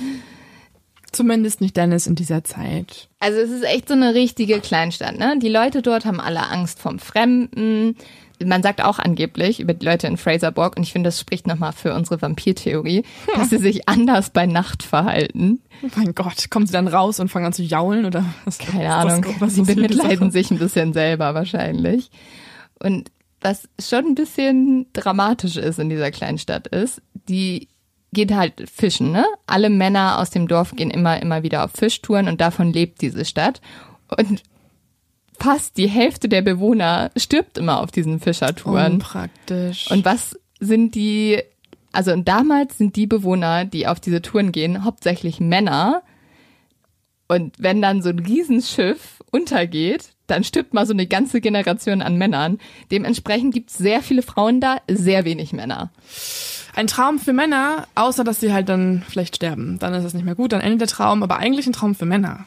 [1.11, 3.07] Zumindest nicht Dennis in dieser Zeit.
[3.19, 5.39] Also es ist echt so eine richtige Kleinstadt, ne?
[5.41, 7.95] Die Leute dort haben alle Angst vom Fremden.
[8.43, 11.71] Man sagt auch angeblich über die Leute in Fraserburg, und ich finde, das spricht nochmal
[11.73, 13.03] für unsere Vampirtheorie,
[13.35, 15.61] dass sie sich anders bei Nacht verhalten.
[15.81, 18.57] Oh mein Gott, kommen sie dann raus und fangen an zu jaulen oder was?
[18.59, 19.25] Keine was- Ahnung.
[19.39, 22.11] Was, sie was ist die bemitleiden sich ein bisschen selber wahrscheinlich.
[22.81, 23.09] Und
[23.41, 27.69] was schon ein bisschen dramatisch ist in dieser Kleinstadt ist, die
[28.11, 29.25] geht halt fischen, ne?
[29.45, 33.23] Alle Männer aus dem Dorf gehen immer, immer wieder auf Fischtouren und davon lebt diese
[33.23, 33.61] Stadt.
[34.17, 34.43] Und
[35.39, 38.93] fast die Hälfte der Bewohner stirbt immer auf diesen Fischertouren.
[38.93, 39.89] Unpraktisch.
[39.91, 41.41] Und was sind die,
[41.91, 46.01] also und damals sind die Bewohner, die auf diese Touren gehen, hauptsächlich Männer.
[47.27, 52.17] Und wenn dann so ein Riesenschiff untergeht, dann stirbt mal so eine ganze Generation an
[52.17, 52.59] Männern.
[52.91, 55.91] Dementsprechend gibt es sehr viele Frauen da, sehr wenig Männer.
[56.75, 59.79] ein Traum für Männer, außer dass sie halt dann vielleicht sterben.
[59.79, 62.05] Dann ist es nicht mehr gut, dann endet der Traum, aber eigentlich ein Traum für
[62.05, 62.45] Männer.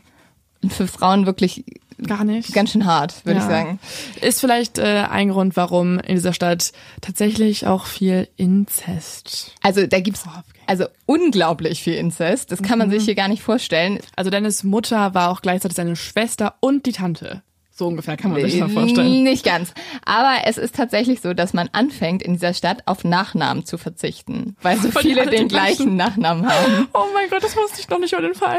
[0.62, 1.64] Und für Frauen wirklich
[2.06, 2.52] Gar nicht.
[2.54, 3.44] ganz schön hart, würde Ja.
[3.44, 3.78] ich sagen.
[4.20, 9.52] Ist vielleicht äh, ein Grund, warum in dieser Stadt tatsächlich auch viel Inzest.
[9.60, 10.24] Also da gibt's
[10.66, 12.52] also unglaublich viel Inzest.
[12.52, 13.98] Das kann man sich hier gar nicht vorstellen.
[14.16, 17.42] Also Dennis Mutter war auch gleichzeitig seine Schwester und die Tante.
[17.74, 19.22] So ungefähr kann man sich das vorstellen.
[19.22, 19.72] Nicht ganz.
[20.04, 24.56] Aber es ist tatsächlich so, dass man anfängt, in dieser Stadt auf Nachnamen zu verzichten,
[24.61, 26.88] weil so Weil viele den gleichen- Nachnamen haben.
[26.94, 28.58] Oh mein Gott, das wusste ich noch nicht über den Fall.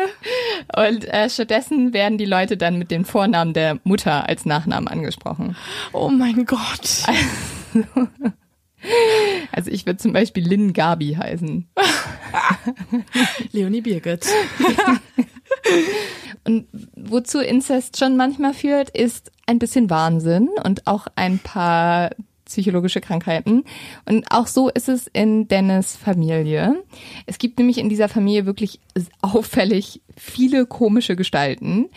[0.75, 5.55] Und äh, stattdessen werden die Leute dann mit dem Vornamen der Mutter als Nachnamen angesprochen.
[5.91, 7.03] Oh mein Gott.
[9.53, 11.69] Also ich würde zum Beispiel Lynn Gabi heißen.
[13.53, 14.25] Leonie Birgit.
[16.45, 22.11] Und wozu Inzest schon manchmal führt, ist ein bisschen Wahnsinn und auch ein paar
[22.45, 23.63] psychologische Krankheiten.
[24.05, 26.83] Und auch so ist es in Dennis Familie.
[27.25, 28.79] Es gibt nämlich in dieser Familie wirklich
[29.21, 31.89] auffällig viele komische Gestalten.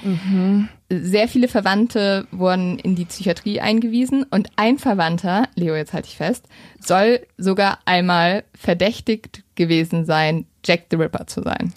[0.88, 6.16] Sehr viele Verwandte wurden in die Psychiatrie eingewiesen und ein Verwandter, Leo, jetzt halte ich
[6.16, 6.46] fest,
[6.80, 11.72] soll sogar einmal verdächtigt gewesen sein, Jack the Ripper zu sein.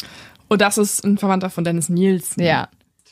[0.49, 2.43] Und das ist ein Verwandter von Dennis Nielsen.
[2.43, 2.67] Ja.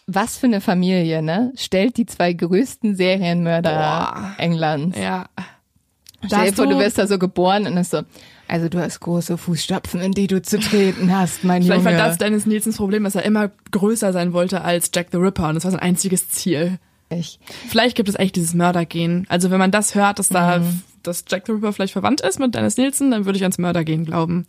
[0.08, 1.52] Was für eine Familie, ne?
[1.56, 4.32] Stellt die zwei größten Serienmörder Boah.
[4.38, 4.98] Englands.
[4.98, 5.26] Ja.
[6.26, 8.02] Stell dir vor, du du- wirst da so geboren und ist so,
[8.48, 11.98] also du hast große Fußstapfen, in die du zu treten hast, mein Vielleicht Junge.
[11.98, 15.50] war das Dennis Nielsens Problem, dass er immer größer sein wollte als Jack the Ripper
[15.50, 16.80] und das war sein einziges Ziel.
[17.10, 17.40] Ich.
[17.70, 19.26] Vielleicht gibt es echt dieses Mördergehen.
[19.30, 20.82] Also wenn man das hört, dass da, Mhm.
[21.08, 24.06] Dass Jack the Ripper vielleicht verwandt ist mit Dennis Nielsen, dann würde ich ans Mördergehen
[24.06, 24.46] glauben.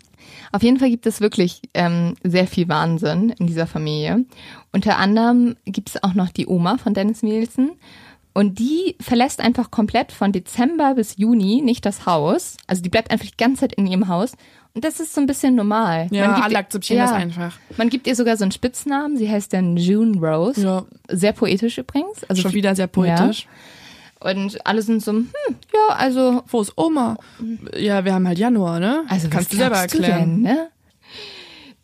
[0.53, 4.25] Auf jeden Fall gibt es wirklich ähm, sehr viel Wahnsinn in dieser Familie.
[4.73, 7.71] Unter anderem gibt es auch noch die Oma von Dennis Nielsen.
[8.35, 12.57] Und die verlässt einfach komplett von Dezember bis Juni nicht das Haus.
[12.69, 14.35] Also die bleibt einfach die ganze Zeit in ihrem Haus
[14.75, 16.07] Und das ist so ein bisschen normal.
[16.13, 17.57] Ja, Man gibt alle akzeptieren das einfach.
[17.77, 19.17] Man gibt ihr sogar so einen Spitznamen.
[19.17, 20.63] Sie heißt dann June Rose.
[20.63, 20.85] Ja.
[21.09, 22.23] Sehr poetisch übrigens.
[22.29, 23.49] Also Schon wieder sehr poetisch.
[24.21, 25.29] Und alle sind so, hm,
[25.73, 27.17] ja, also, Wo ist Oma?
[27.77, 29.05] Ja, wir haben halt Januar, ne?
[29.09, 30.43] also Kannst du selber erklären.
[30.43, 30.69] Du denn, ne?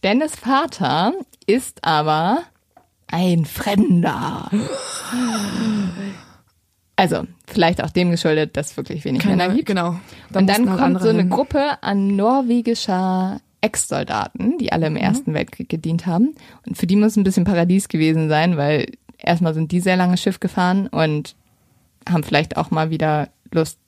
[0.03, 1.12] Dennis Vater
[1.47, 2.42] ist aber
[3.07, 4.51] ein Fremder.
[6.97, 9.66] Also, vielleicht auch dem geschuldet, dass wirklich wenig Männer Keine, gibt.
[9.68, 9.97] genau.
[10.31, 11.31] Da Und dann kommt so eine hin.
[11.31, 14.99] Gruppe an norwegischer Ex-Soldaten, die alle im Mhm.
[15.01, 16.35] Ersten Weltkrieg gedient haben.
[16.66, 20.16] Und für die muss ein bisschen Paradies gewesen sein, weil erstmal sind die sehr lange
[20.16, 21.35] Schiff gefahren und
[22.08, 23.78] haben vielleicht auch mal wieder Lust,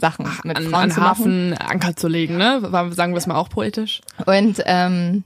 [0.00, 1.10] Sachen mit an, Frauen an zu machen.
[1.10, 2.60] Hafen Anker zu legen, ne?
[2.92, 4.00] Sagen wir es mal auch poetisch.
[4.26, 5.24] Und ähm,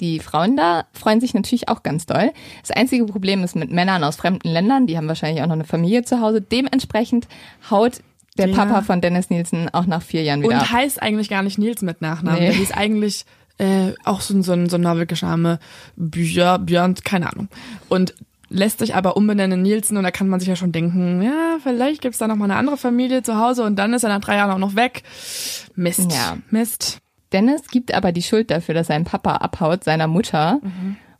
[0.00, 2.32] die Frauen da freuen sich natürlich auch ganz doll.
[2.62, 5.64] Das einzige Problem ist mit Männern aus fremden Ländern, die haben wahrscheinlich auch noch eine
[5.64, 6.40] Familie zu Hause.
[6.40, 7.28] Dementsprechend
[7.70, 8.00] haut
[8.38, 8.56] der Ja.
[8.56, 10.72] Papa von Dennis Nielsen auch nach vier Jahren wieder Und ab.
[10.72, 12.40] heißt eigentlich gar nicht Nils mit Nachnamen.
[12.40, 12.46] Nee.
[12.46, 13.24] Der hieß eigentlich
[13.58, 15.60] äh, auch so ein, so ein, so ein norwegischer Name.
[15.96, 17.48] Björn, Björn, keine Ahnung.
[17.88, 18.14] Und
[18.54, 21.58] lässt sich aber umbenennen in Nielsen und da kann man sich ja schon denken, ja,
[21.62, 24.20] vielleicht gibt's da noch mal eine andere Familie zu Hause und dann ist er nach
[24.20, 25.02] drei Jahren auch noch weg.
[25.74, 26.12] Mist.
[26.12, 26.38] Ja.
[26.50, 26.98] Mist.
[27.32, 30.60] Dennis gibt aber die Schuld dafür, dass sein Papa abhaut, seiner Mutter.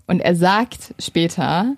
[0.07, 1.75] Und er sagt später,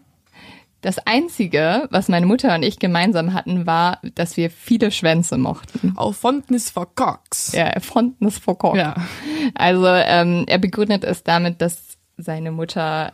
[0.83, 5.95] das Einzige, was meine Mutter und ich gemeinsam hatten, war, dass wir viele Schwänze mochten.
[5.97, 7.53] Auf Fontnis for Cox.
[7.53, 8.77] Ja, es vor Kopf.
[8.77, 8.95] Ja.
[9.55, 13.12] Also ähm, er begründet es damit, dass seine Mutter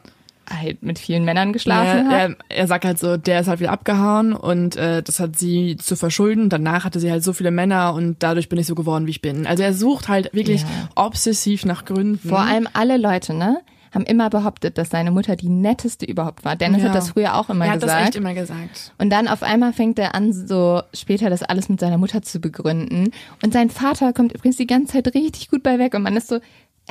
[0.51, 2.31] halt mit vielen Männern geschlafen Ja, hat.
[2.49, 5.77] er, er sagt halt so, der ist halt wieder abgehauen und äh, das hat sie
[5.77, 6.49] zu verschulden.
[6.49, 9.23] Danach hatte sie halt so viele Männer und dadurch bin ich so geworden, wie ich
[9.23, 9.47] bin.
[9.47, 10.69] Also er sucht halt wirklich Ja.
[10.97, 12.29] obsessiv nach Gründen.
[12.29, 13.59] Vor allem alle Leute, ne,
[13.95, 16.57] haben immer behauptet, dass seine Mutter die netteste überhaupt war.
[16.57, 16.89] Dennis Ja.
[16.89, 18.01] hat das früher auch immer er hat gesagt.
[18.01, 18.93] das echt immer gesagt.
[18.99, 22.41] Und dann auf einmal fängt er an, so später das alles mit seiner Mutter zu
[22.41, 23.11] begründen.
[23.45, 25.93] Und sein Vater kommt übrigens die ganze Zeit richtig gut bei weg.
[25.95, 26.39] Und man ist so,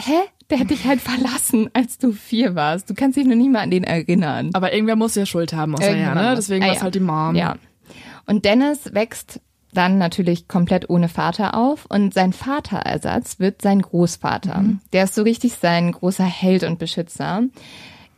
[0.06, 0.20] hä?
[0.50, 2.90] Der hat dich halt verlassen, als du vier warst.
[2.90, 4.50] Du kannst dich noch nicht mal an den erinnern.
[4.54, 6.36] Aber irgendwer muss ja Schuld haben, außer er, Irgendwann ne?
[6.36, 6.84] Deswegen Ah, war es ja.
[6.84, 7.36] halt die Mom.
[7.36, 7.56] Ja.
[8.26, 9.40] Und Dennis wächst
[9.74, 14.66] dann natürlich komplett ohne Vater auf und sein Vaterersatz wird sein Großvater.
[14.92, 17.44] Der ist so richtig sein großer Held und Beschützer.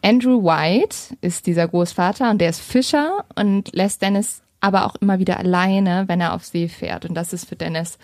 [0.02, 5.20] Andrew White ist dieser Großvater und der ist Fischer und lässt Dennis aber auch immer
[5.20, 7.06] wieder alleine, wenn er auf See fährt.
[7.06, 8.00] Und das ist für Dennis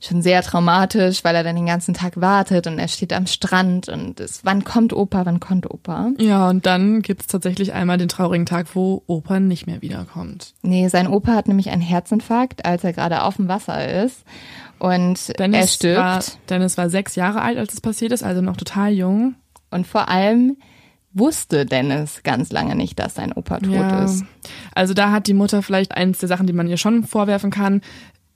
[0.00, 3.88] schon sehr traumatisch, weil er dann den ganzen Tag wartet und er steht am Strand
[3.88, 6.12] und es, wann kommt Opa, wann kommt Opa?
[6.18, 10.54] Ja, und dann gibt's tatsächlich einmal den traurigen Tag, wo Opa nicht mehr wiederkommt.
[10.62, 14.24] Nee, sein Opa hat nämlich einen Herzinfarkt, als er gerade auf dem Wasser ist.
[14.78, 15.98] Und Dennis er stirbt.
[15.98, 19.34] War, Dennis war sechs Jahre alt, als es passiert ist, also noch total jung.
[19.70, 20.56] Und vor allem
[21.12, 24.04] wusste Dennis ganz lange nicht, dass sein Opa tot ja.
[24.04, 24.24] ist.
[24.74, 27.80] Also da hat die Mutter vielleicht eins der Sachen, die man ihr schon vorwerfen kann.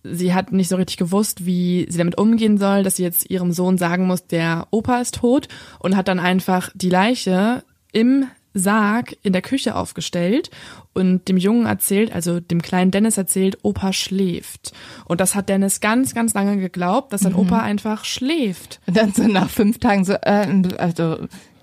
[0.05, 3.53] Sie hat nicht so richtig gewusst, wie sie damit umgehen soll, dass sie jetzt ihrem
[3.53, 7.63] Sohn sagen muss, der Opa ist tot und hat dann einfach die Leiche
[7.93, 10.51] im Sarg in der Küche aufgestellt
[10.93, 14.73] und dem Jungen erzählt, also dem kleinen Dennis erzählt, Opa schläft.
[15.07, 18.81] Und das hat Dennis ganz, ganz lange geglaubt, dass sein Opa einfach schläft.
[18.87, 21.19] Und dann so nach fünf Tagen so, äh, also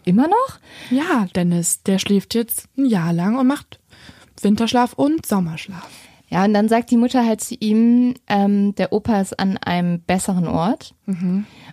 [0.05, 0.59] immer noch?
[0.89, 3.79] Ja, Dennis, der schläft jetzt ein Jahr lang und macht
[4.41, 6.08] Winterschlaf und Sommerschlaf.
[6.29, 9.99] Ja, und dann sagt die Mutter halt zu ihm, ähm, der Opa ist an einem
[10.01, 10.93] besseren Ort.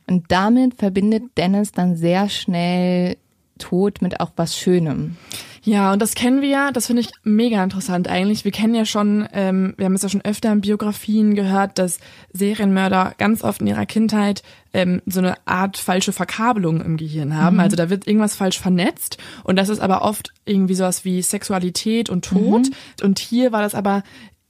[0.06, 3.16] Und damit verbindet Dennis dann sehr schnell
[3.58, 5.16] Tod mit auch was Schönem.
[5.62, 8.44] Ja, und das kennen wir ja, das finde ich mega interessant eigentlich.
[8.44, 11.98] Wir kennen ja schon, ähm, wir haben es ja schon öfter in Biografien gehört, dass
[12.32, 17.58] Serienmörder ganz oft in ihrer Kindheit ähm, so eine Art falsche Verkabelung im Gehirn haben.
[17.58, 22.10] Also da wird irgendwas falsch vernetzt und das ist aber oft irgendwie sowas wie Sexualität
[22.10, 22.68] und Tod.
[23.02, 24.04] Und hier war das aber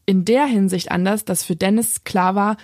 [0.06, 2.56] in der Hinsicht anders, dass für Dennis klar war,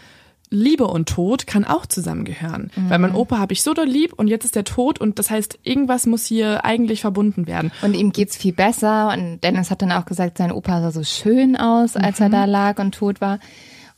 [0.52, 2.70] Liebe und Tod kann auch zusammengehören.
[2.88, 5.31] Weil mein Opa habe ich so doll lieb und jetzt ist der tot und das
[5.31, 7.72] heißt, irgendwas muss hier eigentlich verbunden werden.
[7.81, 9.12] Und ihm geht's viel besser.
[9.14, 12.44] Und Dennis hat dann auch gesagt, sein Opa sah so schön aus, als er da
[12.44, 13.38] lag und tot war.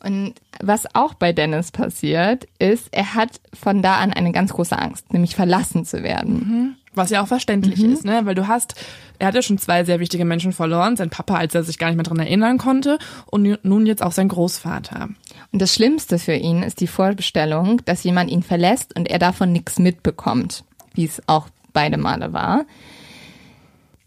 [0.04, 4.78] Und was auch bei Dennis passiert, ist, er hat von da an eine ganz große
[4.78, 6.76] Angst, nämlich verlassen zu werden.
[6.94, 8.20] Was ja auch verständlich ist, ne?
[8.24, 8.74] Weil du hast,
[9.18, 11.88] er hat ja schon zwei sehr wichtige Menschen verloren, sein Papa, als er sich gar
[11.88, 15.08] nicht mehr dran erinnern konnte, und nun jetzt auch sein Großvater.
[15.52, 19.52] Und das Schlimmste für ihn ist die Vorstellung, dass jemand ihn verlässt und er davon
[19.52, 22.64] nichts mitbekommt, wie es auch beide Male war.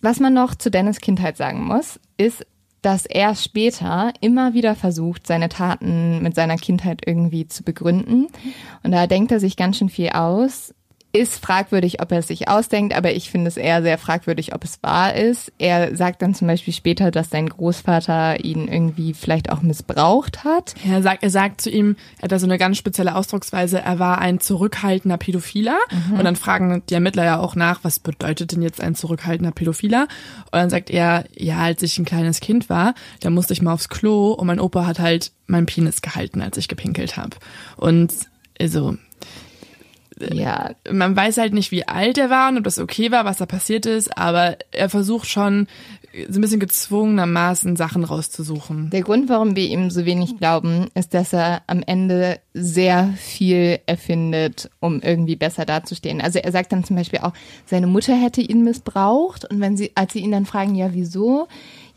[0.01, 2.45] Was man noch zu Dennis Kindheit sagen muss, ist,
[2.81, 8.27] dass er später immer wieder versucht, seine Taten mit seiner Kindheit irgendwie zu begründen.
[8.83, 10.73] Und da denkt er sich ganz schön viel aus.
[11.13, 14.63] Ist fragwürdig, ob er es sich ausdenkt, aber ich finde es eher sehr fragwürdig, ob
[14.63, 15.51] es wahr ist.
[15.57, 20.75] Er sagt dann zum Beispiel später, dass sein Großvater ihn irgendwie vielleicht auch missbraucht hat.
[20.87, 23.99] Er sagt, er sagt zu ihm, er hat da so eine ganz spezielle Ausdrucksweise, er
[23.99, 25.77] war ein zurückhaltender Pädophiler.
[26.17, 30.07] Und dann fragen die Ermittler ja auch nach, was bedeutet denn jetzt ein zurückhaltender Pädophiler?
[30.45, 33.73] Und dann sagt er, ja, als ich ein kleines Kind war, da musste ich mal
[33.73, 37.37] aufs Klo und mein Opa hat halt meinen Penis gehalten, als ich gepinkelt habe.
[37.77, 38.13] Und
[38.59, 38.97] also
[40.31, 43.37] Ja, man weiß halt nicht, wie alt er war und ob das okay war, was
[43.37, 45.67] da passiert ist, aber er versucht schon
[46.29, 48.89] so ein bisschen gezwungenermaßen Sachen rauszusuchen.
[48.89, 53.79] Der Grund, warum wir ihm so wenig glauben, ist, dass er am Ende sehr viel
[53.85, 56.21] erfindet, um irgendwie besser dazustehen.
[56.21, 57.33] Also er sagt dann zum Beispiel auch,
[57.65, 61.47] seine Mutter hätte ihn missbraucht und wenn sie, als sie ihn dann fragen, ja, wieso?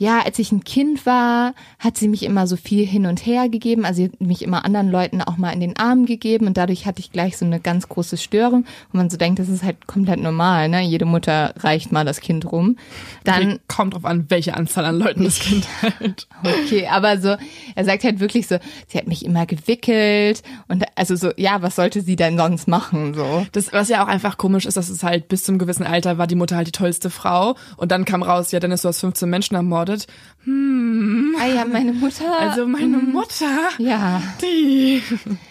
[0.00, 3.50] Ja, als ich ein Kind war, hat sie mich immer so viel hin und her
[3.50, 3.84] gegeben.
[3.84, 6.86] Also sie hat mich immer anderen Leuten auch mal in den Arm gegeben und dadurch
[6.86, 8.60] hatte ich gleich so eine ganz große Störung.
[8.60, 10.80] Und man so denkt, das ist halt komplett normal, ne?
[10.80, 12.78] Jede Mutter reicht mal das Kind rum.
[13.24, 16.28] Dann Kommt drauf an, welche Anzahl an Leuten das Kind hält.
[16.42, 17.36] Okay, aber so,
[17.74, 18.56] er sagt halt wirklich so,
[18.88, 23.12] sie hat mich immer gewickelt und also so, ja, was sollte sie denn sonst machen,
[23.12, 23.46] so.
[23.52, 26.26] Das, was ja auch einfach komisch ist, dass es halt bis zum gewissen Alter war
[26.26, 29.28] die Mutter halt die tollste Frau und dann kam raus, ja, Dennis, du hast 15
[29.28, 29.89] Menschen ermordet.
[29.98, 32.38] Ah ja, meine Mutter.
[32.38, 34.22] Also meine Mutter, ja.
[34.42, 35.02] die.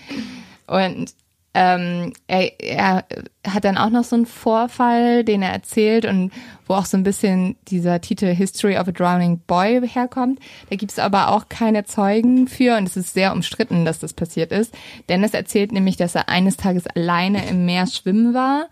[0.67, 1.13] Und
[1.55, 3.05] ähm, er, er
[3.47, 6.31] hat dann auch noch so einen Vorfall, den er erzählt und
[6.67, 10.39] wo auch so ein bisschen dieser Titel History of a Drowning Boy herkommt.
[10.69, 14.51] Da gibt's aber auch keine Zeugen für und es ist sehr umstritten, dass das passiert
[14.51, 14.75] ist.
[15.09, 18.69] Dennis erzählt nämlich, dass er eines Tages alleine im Meer schwimmen war,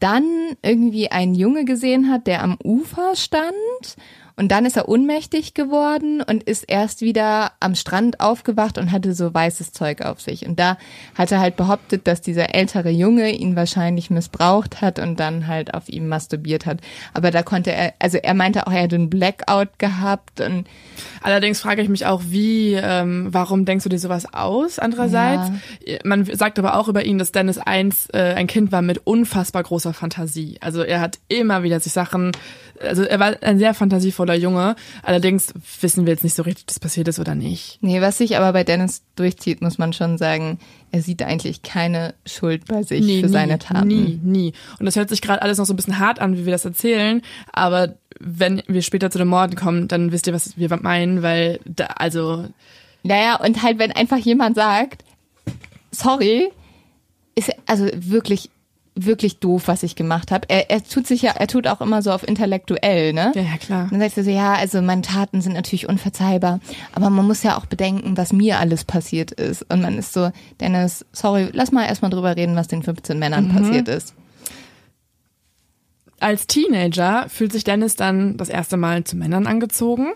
[0.00, 0.24] dann
[0.62, 3.52] irgendwie einen Junge gesehen hat, der am Ufer stand
[4.36, 9.14] und dann ist er ohnmächtig geworden und ist erst wieder am Strand aufgewacht und hatte
[9.14, 10.46] so weißes Zeug auf sich.
[10.46, 10.76] Und da
[11.14, 15.72] hat er halt behauptet, dass dieser ältere Junge ihn wahrscheinlich missbraucht hat und dann halt
[15.72, 16.80] auf ihm masturbiert hat.
[17.12, 20.66] Aber da konnte er, also er meinte auch, er hätte einen Blackout gehabt und
[21.22, 24.78] Allerdings frage ich mich auch, wie, ähm, warum denkst du dir sowas aus?
[24.78, 25.50] Andererseits,
[26.04, 29.62] man sagt aber auch über ihn, dass Dennis eins äh, ein Kind war mit unfassbar
[29.62, 30.58] großer Fantasie.
[30.60, 32.32] Also er hat immer wieder sich Sachen,
[32.84, 34.76] also er war ein sehr fantasievoller Junge.
[35.02, 37.78] Allerdings wissen wir jetzt nicht so richtig, ob das passiert ist oder nicht.
[37.80, 40.58] nee, was sich aber bei Dennis durchzieht, muss man schon sagen,
[40.90, 43.88] er sieht eigentlich keine Schuld bei sich für seine Taten.
[43.88, 44.52] Nie, nie.
[44.78, 46.64] Und das hört sich gerade alles noch so ein bisschen hart an, wie wir das
[46.64, 47.22] erzählen.
[47.52, 51.60] Aber wenn wir später zu den Morden kommen, dann wisst ihr, was wir meinen, weil
[51.64, 52.44] da, also
[53.02, 55.04] Naja, und halt, wenn einfach jemand sagt,
[55.90, 56.50] sorry,
[57.34, 58.50] ist also wirklich,
[58.96, 60.48] wirklich doof, was ich gemacht habe.
[60.48, 63.32] Er, er tut sich ja, er tut auch immer so auf intellektuell, ne?
[63.34, 63.84] ja, ja klar.
[63.84, 66.60] Und dann sagst du so, ja, also meine Taten sind natürlich unverzeihbar,
[66.92, 69.62] aber man muss ja auch bedenken, was mir alles passiert ist.
[69.70, 70.30] Und man ist so,
[70.60, 74.14] Dennis, sorry, lass mal erstmal drüber reden, was den 15 Männern passiert ist.
[76.20, 80.12] Als Teenager fühlt sich Dennis dann das erste Mal zu Männern angezogen.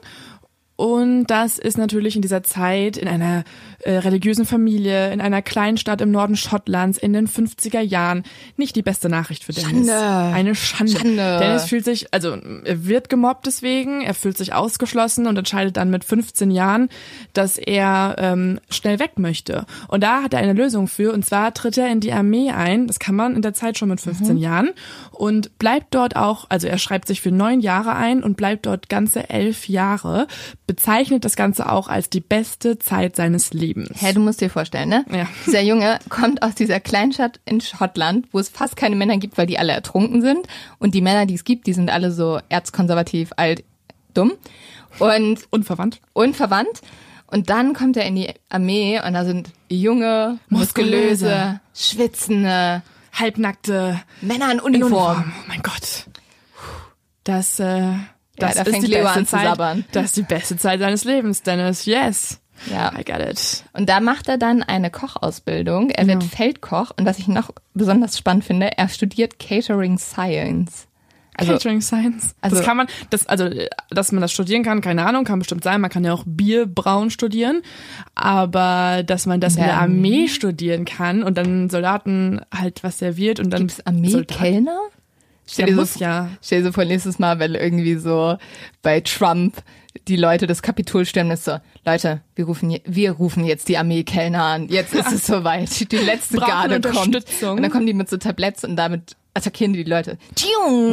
[0.79, 3.43] Und das ist natürlich in dieser Zeit in einer
[3.81, 8.23] äh, religiösen Familie, in einer kleinen Stadt im Norden Schottlands in den 50er Jahren
[8.57, 9.89] nicht die beste Nachricht für Dennis.
[9.89, 9.99] Schande.
[9.99, 10.93] Eine Schande.
[10.93, 11.39] Schande.
[11.41, 15.91] Dennis fühlt sich, also er wird gemobbt deswegen, er fühlt sich ausgeschlossen und entscheidet dann
[15.91, 16.91] mit 15 Jahren,
[17.33, 19.67] dass er ähm, schnell weg möchte.
[19.89, 22.87] Und da hat er eine Lösung für, und zwar tritt er in die Armee ein,
[22.87, 24.71] das kann man in der Zeit schon mit 15 Jahren,
[25.11, 28.89] und bleibt dort auch, also er schreibt sich für neun Jahre ein und bleibt dort
[28.89, 30.29] ganze elf Jahre,
[30.69, 33.91] bezeichnet das Ganze auch als die beste Zeit seines Lebens.
[34.01, 35.05] Hä, du musst dir vorstellen, ne?
[35.11, 35.27] Ja.
[35.47, 39.47] Dieser Junge kommt aus dieser Kleinstadt in Schottland, wo es fast keine Männer gibt, weil
[39.47, 40.47] die alle ertrunken sind.
[40.79, 43.65] Und die Männer, die es gibt, die sind alle so erzkonservativ, alt,
[44.15, 44.33] dumm.
[45.01, 46.01] Und Unverwandt.
[46.13, 46.83] unverwandt.
[47.27, 51.61] Und dann kommt er in die Armee und da sind junge, muskulöse, Muskulöse.
[51.75, 52.83] schwitzende
[53.15, 54.93] Halbnackte Männer in in Uniform.
[54.93, 55.33] Uniform.
[55.41, 56.05] Oh mein Gott.
[57.25, 57.93] Das, äh,
[58.39, 59.45] das da ist die Leo beste an zu Zeit.
[59.47, 59.85] sabbern.
[59.93, 61.85] Das ist die beste Zeit seines Lebens, Dennis.
[61.87, 62.41] Yes.
[62.71, 62.93] Ja.
[62.99, 63.65] I get it.
[63.73, 65.91] Und da macht er dann eine Kochausbildung.
[65.91, 66.91] Er wird Feldkoch.
[66.97, 70.87] Und was ich noch besonders spannend finde, er studiert Catering Science.
[71.37, 72.35] Also, Catering Science.
[72.41, 73.49] also- das kann man, das, also,
[73.91, 75.81] dass man das studieren kann, keine Ahnung, kann bestimmt sein.
[75.81, 77.63] Man kann ja auch Bier brauen studieren.
[78.17, 79.79] Aber, dass man das in der Ja.
[79.79, 83.61] Armee studieren kann und dann Soldaten halt was serviert und dann.
[83.69, 84.79] gibt's Armeekellner?
[85.51, 86.29] Stell dir, muss so, ja.
[86.43, 88.37] stell dir so vor, nächstes Mal, wenn irgendwie so
[88.83, 89.57] bei Trump
[90.07, 93.79] die Leute das Kapitol stürmen, ist so, Leute, wir rufen, je- wir rufen jetzt die
[93.79, 94.69] Armeekellner an.
[94.69, 95.91] Jetzt ist es soweit.
[95.91, 97.15] Die letzte Garde kommt.
[97.57, 100.19] Und dann kommen die mit so Tabletts und damit attackieren die die Leute.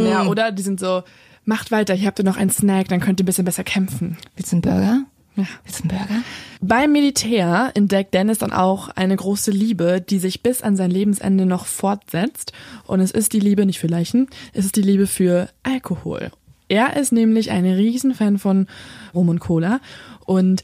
[0.07, 1.03] Ja, oder die sind so,
[1.43, 4.17] macht weiter, hier habt ihr noch einen Snack, dann könnt ihr ein bisschen besser kämpfen.
[4.35, 5.01] Willst du einen Burger?
[5.35, 5.45] Ja.
[5.63, 6.21] Willst du einen Burger?
[6.61, 11.45] Beim Militär entdeckt Dennis dann auch eine große Liebe, die sich bis an sein Lebensende
[11.45, 12.53] noch fortsetzt.
[12.87, 16.31] Und es ist die Liebe nicht für Leichen, es ist die Liebe für Alkohol.
[16.67, 18.67] Er ist nämlich ein Riesenfan von
[19.13, 19.81] Rum und Cola
[20.25, 20.63] und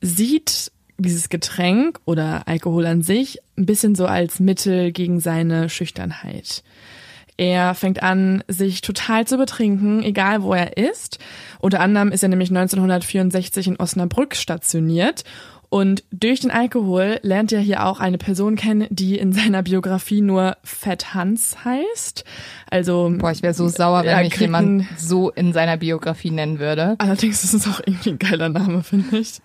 [0.00, 6.62] sieht dieses Getränk oder Alkohol an sich ein bisschen so als Mittel gegen seine Schüchternheit.
[7.36, 11.18] Er fängt an, sich total zu betrinken, egal wo er ist.
[11.58, 15.24] Unter anderem ist er nämlich 1964 in Osnabrück stationiert
[15.74, 20.20] und durch den Alkohol lernt er hier auch eine Person kennen, die in seiner Biografie
[20.20, 22.24] nur Fett Hans heißt.
[22.70, 26.94] Also Boah, ich wäre so sauer, wenn mich jemand so in seiner Biografie nennen würde.
[26.98, 29.40] Allerdings ist es auch irgendwie ein geiler Name, finde ich.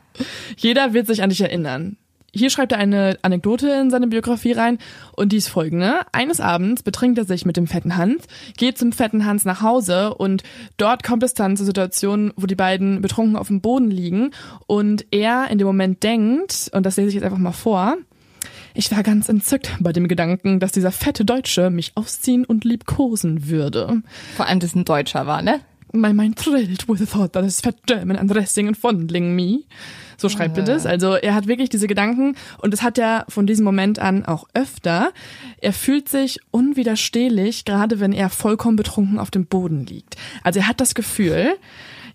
[0.55, 1.97] Jeder wird sich an dich erinnern.
[2.33, 4.77] Hier schreibt er eine Anekdote in seine Biografie rein
[5.13, 6.01] und die ist folgende.
[6.11, 8.25] Eines Abends betrinkt er sich mit dem fetten Hans,
[8.57, 10.43] geht zum fetten Hans nach Hause und
[10.77, 14.31] dort kommt es dann zur Situation, wo die beiden betrunken auf dem Boden liegen
[14.67, 17.97] und er in dem Moment denkt, und das lese ich jetzt einfach mal vor,
[18.73, 23.49] ich war ganz entzückt bei dem Gedanken, dass dieser fette Deutsche mich ausziehen und liebkosen
[23.49, 24.03] würde.
[24.35, 25.59] Vor allem, dass ein Deutscher war, ne?
[25.91, 29.63] My mind thrilled with the thought that his fat German undressing and fondling me.
[30.17, 30.85] So schreibt er das.
[30.85, 34.45] Also er hat wirklich diese Gedanken und das hat er von diesem Moment an auch
[34.53, 35.13] öfter.
[35.61, 40.17] Er fühlt sich unwiderstehlich, gerade wenn er vollkommen betrunken auf dem Boden liegt.
[40.43, 41.55] Also er hat das Gefühl,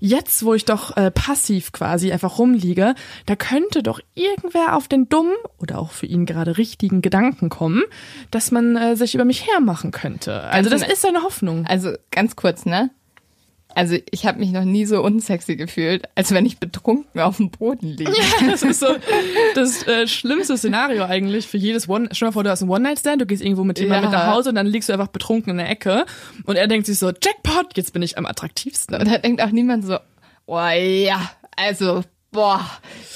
[0.01, 2.95] jetzt, wo ich doch äh, passiv quasi einfach rumliege,
[3.25, 7.83] da könnte doch irgendwer auf den dummen oder auch für ihn gerade richtigen Gedanken kommen,
[8.31, 10.43] dass man äh, sich über mich hermachen könnte.
[10.43, 11.65] Also das ist seine Hoffnung.
[11.67, 12.91] Also ganz kurz, ne?
[13.75, 17.51] Also ich habe mich noch nie so unsexy gefühlt, als wenn ich betrunken auf dem
[17.51, 18.13] Boden liege.
[18.13, 18.87] Ja, das ist so
[19.55, 22.09] das äh, schlimmste Szenario eigentlich für jedes One.
[22.13, 24.19] Stell dir mal vor, du hast einen One-Night-Stand, du gehst irgendwo mit jemandem ja.
[24.19, 26.07] nach Hause und dann liegst du einfach betrunken in der Ecke
[26.45, 28.97] und er denkt sich so, Jackpot, jetzt bin ich am attraktivsten.
[28.97, 29.99] Und da denkt auch niemand so,
[30.47, 32.03] oh ja, also
[32.35, 32.61] boah,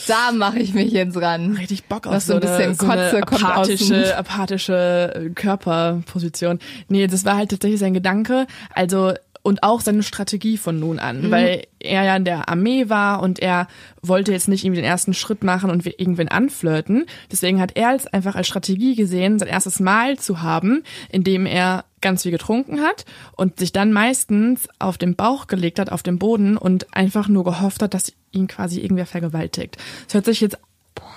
[0.07, 1.57] da mache ich mich jetzt ran.
[1.57, 6.61] Richtig Bock auf so, ein bisschen so Kotze so eine apathische, apathische Körperposition.
[6.89, 8.47] Nee, das war halt tatsächlich sein Gedanke.
[8.73, 9.13] Also
[9.49, 11.31] und auch seine Strategie von nun an, mhm.
[11.31, 13.67] weil er ja in der Armee war und er
[14.03, 17.07] wollte jetzt nicht irgendwie den ersten Schritt machen und irgendwen anflirten.
[17.33, 21.47] Deswegen hat er es einfach als Strategie gesehen, sein erstes Mal zu haben, in dem
[21.47, 26.03] er ganz viel getrunken hat und sich dann meistens auf den Bauch gelegt hat, auf
[26.03, 29.79] den Boden und einfach nur gehofft hat, dass ihn quasi irgendwer vergewaltigt.
[30.05, 30.59] Das hört sich jetzt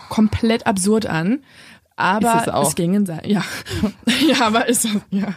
[0.08, 1.44] komplett absurd an,
[2.02, 3.44] aber es, es, ging in sein, ja,
[4.28, 5.36] ja, aber ist ja,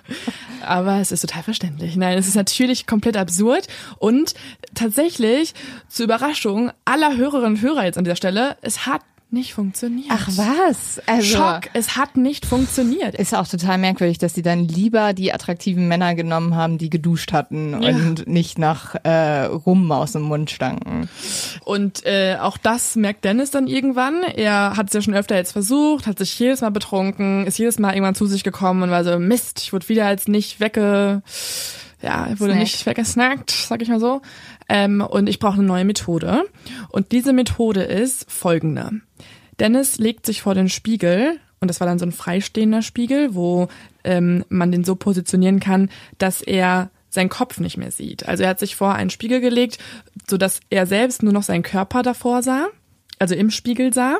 [0.66, 1.96] aber es ist total verständlich.
[1.96, 3.66] Nein, es ist natürlich komplett absurd.
[3.98, 4.34] Und
[4.74, 5.54] tatsächlich
[5.88, 9.02] zur Überraschung aller Hörerinnen und Hörer jetzt an dieser Stelle, es hat
[9.34, 10.06] nicht funktioniert.
[10.08, 11.02] Ach was?
[11.06, 13.14] Also, Schock, es hat nicht funktioniert.
[13.14, 17.32] Ist auch total merkwürdig, dass sie dann lieber die attraktiven Männer genommen haben, die geduscht
[17.32, 17.90] hatten ja.
[17.90, 21.10] und nicht nach äh, Rum aus dem Mund stanken.
[21.64, 24.22] Und äh, auch das merkt Dennis dann irgendwann.
[24.22, 27.78] Er hat es ja schon öfter jetzt versucht, hat sich jedes Mal betrunken, ist jedes
[27.78, 31.22] Mal irgendwann zu sich gekommen und war so, Mist, ich wurde wieder als nicht wegge...
[32.02, 32.60] Ja, wurde Snack.
[32.60, 34.20] nicht weggesnackt, sag ich mal so.
[34.68, 36.44] Ähm, und ich brauche eine neue Methode.
[36.90, 38.90] Und diese Methode ist folgende.
[39.60, 43.68] Dennis legt sich vor den Spiegel und das war dann so ein freistehender Spiegel, wo
[44.04, 48.26] ähm, man den so positionieren kann, dass er seinen Kopf nicht mehr sieht.
[48.26, 49.78] Also er hat sich vor einen Spiegel gelegt,
[50.28, 52.66] so dass er selbst nur noch seinen Körper davor sah,
[53.18, 54.18] also im Spiegel sah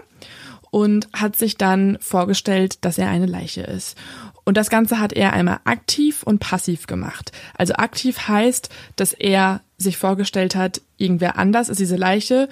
[0.70, 3.98] und hat sich dann vorgestellt, dass er eine Leiche ist.
[4.44, 7.32] Und das Ganze hat er einmal aktiv und passiv gemacht.
[7.56, 12.48] Also aktiv heißt, dass er sich vorgestellt hat, irgendwer anders ist diese Leiche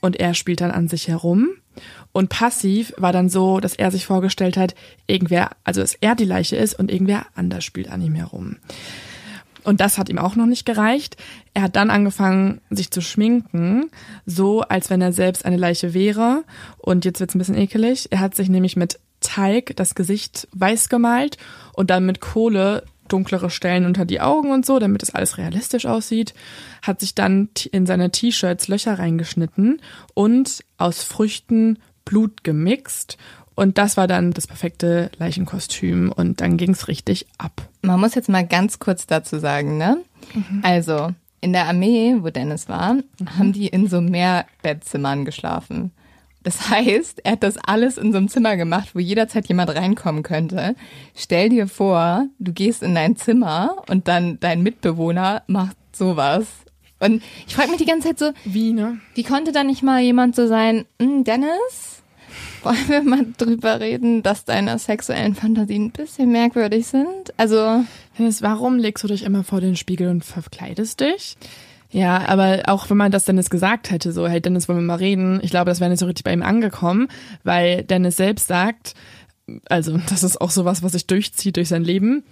[0.00, 1.50] und er spielt dann an sich herum.
[2.12, 4.74] Und passiv war dann so, dass er sich vorgestellt hat,
[5.06, 8.56] irgendwer, also dass er die Leiche ist und irgendwer anders spielt an ihm herum.
[9.62, 11.16] Und das hat ihm auch noch nicht gereicht.
[11.54, 13.90] Er hat dann angefangen, sich zu schminken,
[14.24, 16.44] so als wenn er selbst eine Leiche wäre.
[16.78, 18.08] Und jetzt wird's ein bisschen ekelig.
[18.10, 21.36] Er hat sich nämlich mit Teig das Gesicht weiß gemalt
[21.74, 25.84] und dann mit Kohle dunklere Stellen unter die Augen und so, damit es alles realistisch
[25.84, 26.32] aussieht,
[26.82, 29.80] hat sich dann in seine T-Shirts Löcher reingeschnitten
[30.14, 33.18] und aus Früchten Blut gemixt
[33.60, 37.68] und das war dann das perfekte Leichenkostüm und dann ging's richtig ab.
[37.82, 39.98] Man muss jetzt mal ganz kurz dazu sagen, ne?
[40.32, 40.60] Mhm.
[40.62, 41.10] Also,
[41.42, 43.02] in der Armee, wo Dennis war, mhm.
[43.36, 45.92] haben die in so Mehrbettzimmern geschlafen.
[46.42, 50.22] Das heißt, er hat das alles in so einem Zimmer gemacht, wo jederzeit jemand reinkommen
[50.22, 50.74] könnte.
[51.14, 56.46] Stell dir vor, du gehst in dein Zimmer und dann dein Mitbewohner macht sowas.
[56.98, 58.98] Und ich frage mich die ganze Zeit so, wie, ne?
[59.14, 62.02] Wie konnte da nicht mal jemand so sein, hm, Dennis,
[62.62, 67.32] wollen wir mal drüber reden, dass deine sexuellen Fantasien ein bisschen merkwürdig sind?
[67.36, 67.84] Also.
[68.18, 71.36] Dennis, warum legst du dich immer vor den Spiegel und verkleidest dich?
[71.90, 74.94] Ja, aber auch wenn man das Dennis gesagt hätte, so, hey Dennis, wollen wir mal
[74.94, 77.08] reden, ich glaube, das wäre nicht so richtig bei ihm angekommen,
[77.42, 78.94] weil Dennis selbst sagt,
[79.68, 82.22] also das ist auch sowas, was sich durchzieht durch sein Leben.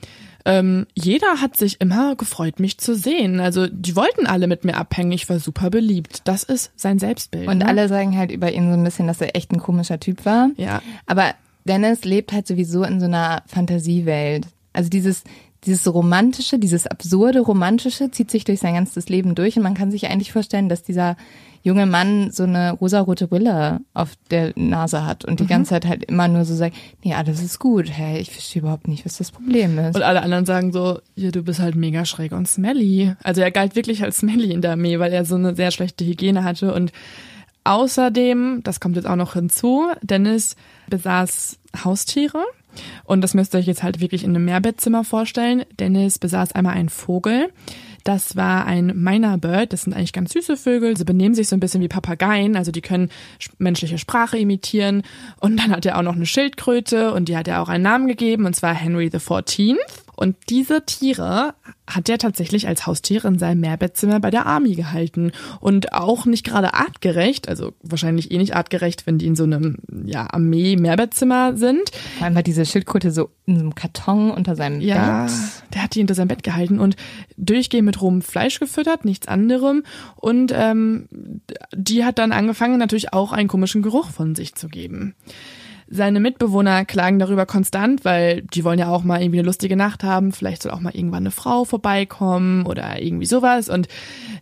[0.45, 3.41] Ähm, jeder hat sich immer gefreut, mich zu sehen.
[3.41, 5.13] Also die wollten alle mit mir abhängen.
[5.13, 6.23] Ich war super beliebt.
[6.25, 7.49] Das ist sein Selbstbild.
[7.49, 7.67] Und ne?
[7.67, 10.51] alle sagen halt über ihn so ein bisschen, dass er echt ein komischer Typ war.
[10.57, 10.81] Ja.
[11.07, 11.35] Aber
[11.65, 14.47] Dennis lebt halt sowieso in so einer Fantasiewelt.
[14.73, 15.25] Also dieses,
[15.67, 19.91] dieses romantische, dieses absurde romantische zieht sich durch sein ganzes Leben durch und man kann
[19.91, 21.17] sich eigentlich vorstellen, dass dieser
[21.65, 25.49] junge Mann so eine rosarote Brille auf der Nase hat und die Mhm.
[25.49, 28.87] ganze Zeit halt immer nur so sagt, nee, alles ist gut, hey, ich verstehe überhaupt
[28.87, 29.97] nicht, was das Problem ist.
[29.97, 33.13] Und alle anderen sagen so, ja, du bist halt mega schräg und smelly.
[33.25, 36.05] Also er galt wirklich als smelly in der Armee, weil er so eine sehr schlechte
[36.07, 36.73] Hygiene hatte.
[36.73, 36.93] Und
[37.65, 40.57] außerdem, das kommt jetzt auch noch hinzu, Dennis
[40.89, 42.43] besaß Haustiere.
[43.05, 45.65] Und das müsst ihr euch jetzt halt wirklich in einem Mehrbettzimmer vorstellen.
[45.79, 47.51] Dennis besaß einmal einen Vogel.
[48.05, 49.73] Das war ein Minor Bird.
[49.73, 50.97] Das sind eigentlich ganz süße Vögel.
[50.97, 52.57] Sie benehmen sich so ein bisschen wie Papageien.
[52.57, 53.11] Also die können
[53.41, 55.03] sch- menschliche Sprache imitieren.
[55.41, 58.07] Und dann hat er auch noch eine Schildkröte und die hat er auch einen Namen
[58.07, 59.77] gegeben und zwar Henry the 14th.
[60.19, 61.55] Und diese Tiere
[61.87, 65.31] hat er tatsächlich als Haustiere in seinem Mehrbettzimmer bei der Army gehalten.
[65.61, 69.77] Und auch nicht gerade artgerecht, also wahrscheinlich eh nicht artgerecht, wenn die in so einem
[70.05, 71.93] ja, Armee-Mehrbettzimmer sind.
[72.17, 75.35] Vor allem war diese Schildkröte so in so einem Karton unter seinem Ja, Bett.
[75.73, 76.97] der hat die hinter seinem Bett gehalten und
[77.37, 79.85] durchgehend mit rohem Fleisch gefüttert, nichts anderem.
[80.17, 81.09] Und ähm,
[81.73, 85.15] die hat dann angefangen, natürlich auch einen komischen Geruch von sich zu geben.
[85.91, 90.05] Seine Mitbewohner klagen darüber konstant, weil die wollen ja auch mal irgendwie eine lustige Nacht
[90.05, 90.33] haben.
[90.33, 93.69] Vielleicht soll auch mal irgendwann eine Frau vorbeikommen oder irgendwie sowas.
[93.69, 93.89] Und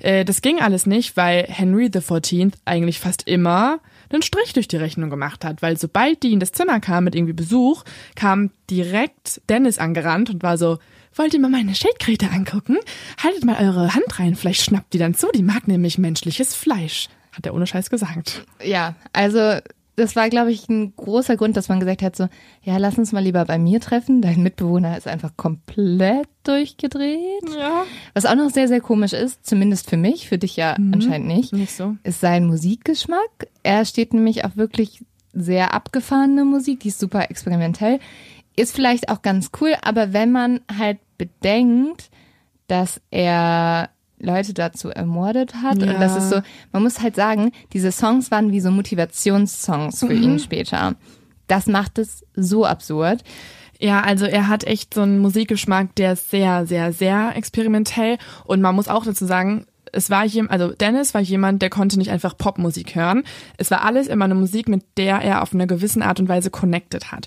[0.01, 3.79] äh, das ging alles nicht, weil Henry 14th eigentlich fast immer
[4.11, 7.15] einen Strich durch die Rechnung gemacht hat, weil sobald die in das Zimmer kam mit
[7.15, 7.85] irgendwie Besuch,
[8.15, 10.79] kam direkt Dennis angerannt und war so,
[11.15, 12.77] wollt ihr mal meine Schildkröte angucken?
[13.23, 17.09] Haltet mal eure Hand rein, vielleicht schnappt die dann zu, die mag nämlich menschliches Fleisch,
[17.33, 18.45] hat er ohne Scheiß gesagt.
[18.63, 19.59] Ja, also
[19.97, 22.29] das war, glaube ich, ein großer Grund, dass man gesagt hat, so,
[22.63, 24.21] ja, lass uns mal lieber bei mir treffen.
[24.23, 27.43] Dein Mitbewohner ist einfach komplett durchgedreht.
[27.59, 27.85] Ja.
[28.15, 31.53] Was auch noch sehr, sehr komisch ist, zumindest für mich, für dich ja anscheinend nicht,
[31.53, 31.97] Nicht so.
[32.05, 33.49] ist sein Musikgeschmack.
[33.63, 37.99] Er steht nämlich auf wirklich sehr abgefahrene Musik, die ist super experimentell.
[38.55, 42.11] Ist vielleicht auch ganz cool, aber wenn man halt bedenkt,
[42.69, 43.91] dass er
[44.27, 45.95] Leute dazu ermordet hat Ja.
[45.95, 46.41] und das ist so,
[46.73, 50.95] man muss halt sagen, diese Songs waren wie so Motivationssongs für ihn später.
[51.47, 53.23] Das macht es so absurd.
[53.79, 58.17] Ja, also er hat echt so einen Musikgeschmack, der ist sehr, sehr, sehr experimentell.
[58.45, 61.99] Und man muss auch dazu sagen, es war jemand, also Dennis war jemand, der konnte
[61.99, 63.23] nicht einfach Popmusik hören.
[63.59, 66.51] Es war alles immer eine Musik, mit der er auf eine gewisse Art und Weise
[66.51, 67.27] connected hat.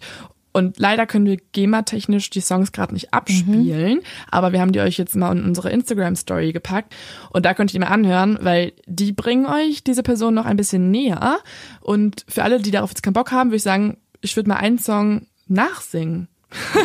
[0.52, 4.98] Und leider können wir GEMA-technisch die Songs gerade nicht abspielen, aber wir haben die euch
[4.98, 6.96] jetzt mal in unsere Instagram-Story gepackt
[7.30, 10.58] und da könnt ihr die mal anhören, weil die bringen euch diese Person noch ein
[10.58, 11.38] bisschen näher.
[11.82, 14.58] Und für alle, die darauf jetzt keinen Bock haben, würde ich sagen, ich würde mal
[14.58, 16.28] einen Song nachsingen.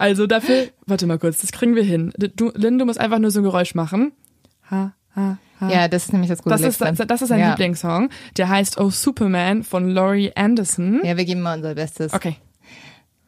[0.00, 2.10] Also dafür, warte mal kurz, das kriegen wir hin.
[2.16, 4.12] Du, Lynn, du musst einfach nur so ein Geräusch machen.
[4.70, 5.68] Ha, ha, ha.
[5.68, 6.84] Ja, das ist nämlich das das Gruseligste.
[6.86, 7.50] ist, das, das ist sein ja.
[7.50, 8.08] Lieblingssong.
[8.38, 11.02] Der heißt Oh Superman von Laurie Anderson.
[11.04, 12.14] Ja, wir geben mal unser Bestes.
[12.14, 12.36] Okay.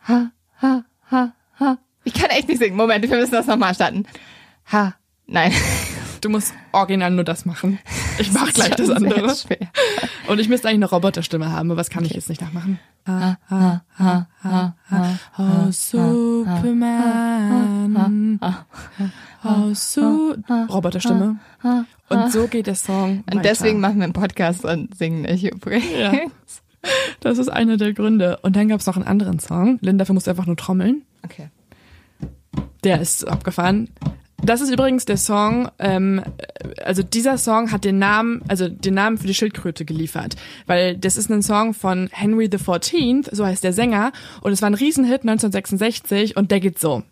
[0.09, 0.31] Ha,
[0.61, 1.79] ha, ha, ha.
[2.05, 2.77] Ich kann echt nicht singen.
[2.77, 4.05] Moment, wir müssen das nochmal starten.
[4.73, 4.95] Ha,
[5.27, 5.53] nein.
[6.21, 7.79] Du musst original nur das machen.
[8.19, 9.35] Ich mach gleich das Schon sehr andere.
[9.35, 9.69] schwer.
[10.29, 12.79] Und ich müsste eigentlich eine Roboterstimme haben, aber was kann ich jetzt nicht nachmachen?
[13.09, 15.19] Ha, ha, ha, ha, ha.
[15.39, 17.19] Oh Superman.
[19.45, 20.37] Oh Su
[20.69, 21.41] Roboterstimme.
[22.09, 23.25] Und so geht der Song.
[23.33, 25.91] Und deswegen machen wir einen Podcast und singen nicht übrigens.
[25.93, 26.13] Ja.
[27.21, 28.39] Das ist einer der Gründe.
[28.43, 29.79] Und dann gab es noch einen anderen Song.
[29.81, 31.03] Lynn, dafür musst du einfach nur trommeln.
[31.25, 31.49] Okay.
[32.83, 33.89] Der ist abgefahren.
[34.45, 36.21] Das ist übrigens der Song, ähm,
[36.85, 40.35] also dieser Song hat den Namen, also den Namen für die Schildkröte geliefert.
[40.67, 44.11] Weil das ist ein Song von Henry the 14th, so heißt der Sänger.
[44.41, 47.05] Und es war ein Riesenhit 1966 und der geht so.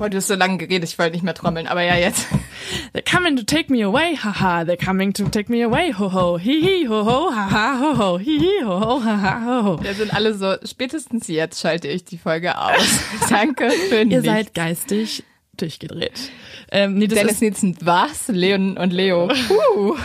[0.00, 2.26] Boah, du hast so lange geredet, ich wollte nicht mehr trommeln, aber ja, jetzt.
[2.94, 4.62] They're coming to take me away, haha.
[4.62, 6.38] They're coming to take me away, ho ho.
[6.38, 8.18] Hi hi ho ho, haha ho ho.
[8.18, 9.82] Hi hi ho ho, haha ho ho.
[9.82, 13.00] Wir sind alle so, spätestens jetzt schalte ich die Folge aus.
[13.28, 15.22] Danke für Ihr seid geistig
[15.58, 16.30] durchgedreht.
[16.72, 18.28] Ähm, nee, das Dennis ist, Nielsen, was?
[18.28, 19.28] Leon und Leo.
[19.48, 19.98] Puh.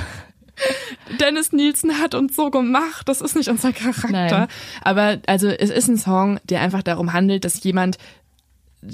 [1.22, 3.08] Dennis Nielsen hat uns so gemacht.
[3.08, 4.10] Das ist nicht unser Charakter.
[4.10, 4.48] Nein.
[4.84, 7.98] Aber also es ist ein Song, der einfach darum handelt, dass jemand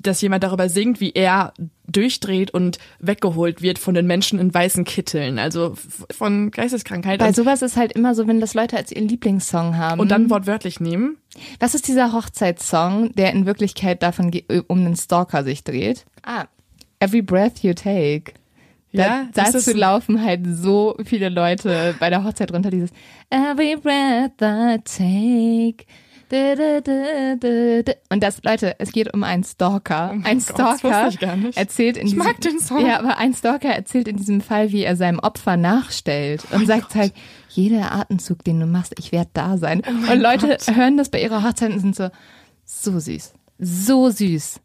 [0.02, 1.54] dass jemand darüber singt, wie er
[1.88, 5.76] durchdreht und weggeholt wird von den Menschen in weißen Kitteln, also
[6.16, 9.76] von Geisteskrankheit Bei und, sowas ist halt immer so, wenn das Leute als ihren Lieblingssong
[9.78, 10.00] haben.
[10.00, 11.18] und dann wortwörtlich nehmen.
[11.60, 16.06] Was ist dieser Hochzeitssong, der in Wirklichkeit davon ge- um einen Stalker sich dreht?
[16.24, 16.46] Ah,
[17.00, 18.34] Every Breath You Take.
[18.94, 22.90] Ja, da, ist das- dazu laufen halt so viele Leute bei der Hochzeit runter dieses
[23.30, 25.86] Every breath I take.
[26.32, 30.14] Und das, Leute, es geht um einen Stalker.
[30.16, 31.58] Oh ein Gott, Stalker nicht.
[31.58, 32.86] erzählt in Ich diesem, mag den Song.
[32.86, 36.96] Ja, aber ein Stalker erzählt in diesem Fall, wie er seinem Opfer nachstellt und sagt
[36.96, 37.14] halt,
[37.50, 39.82] jeder Atemzug, den du machst, ich werde da sein.
[39.86, 42.10] Oh und Leute hören das bei ihrer Hochzeit und sind so,
[42.64, 43.34] so süß.
[43.60, 44.62] So süß.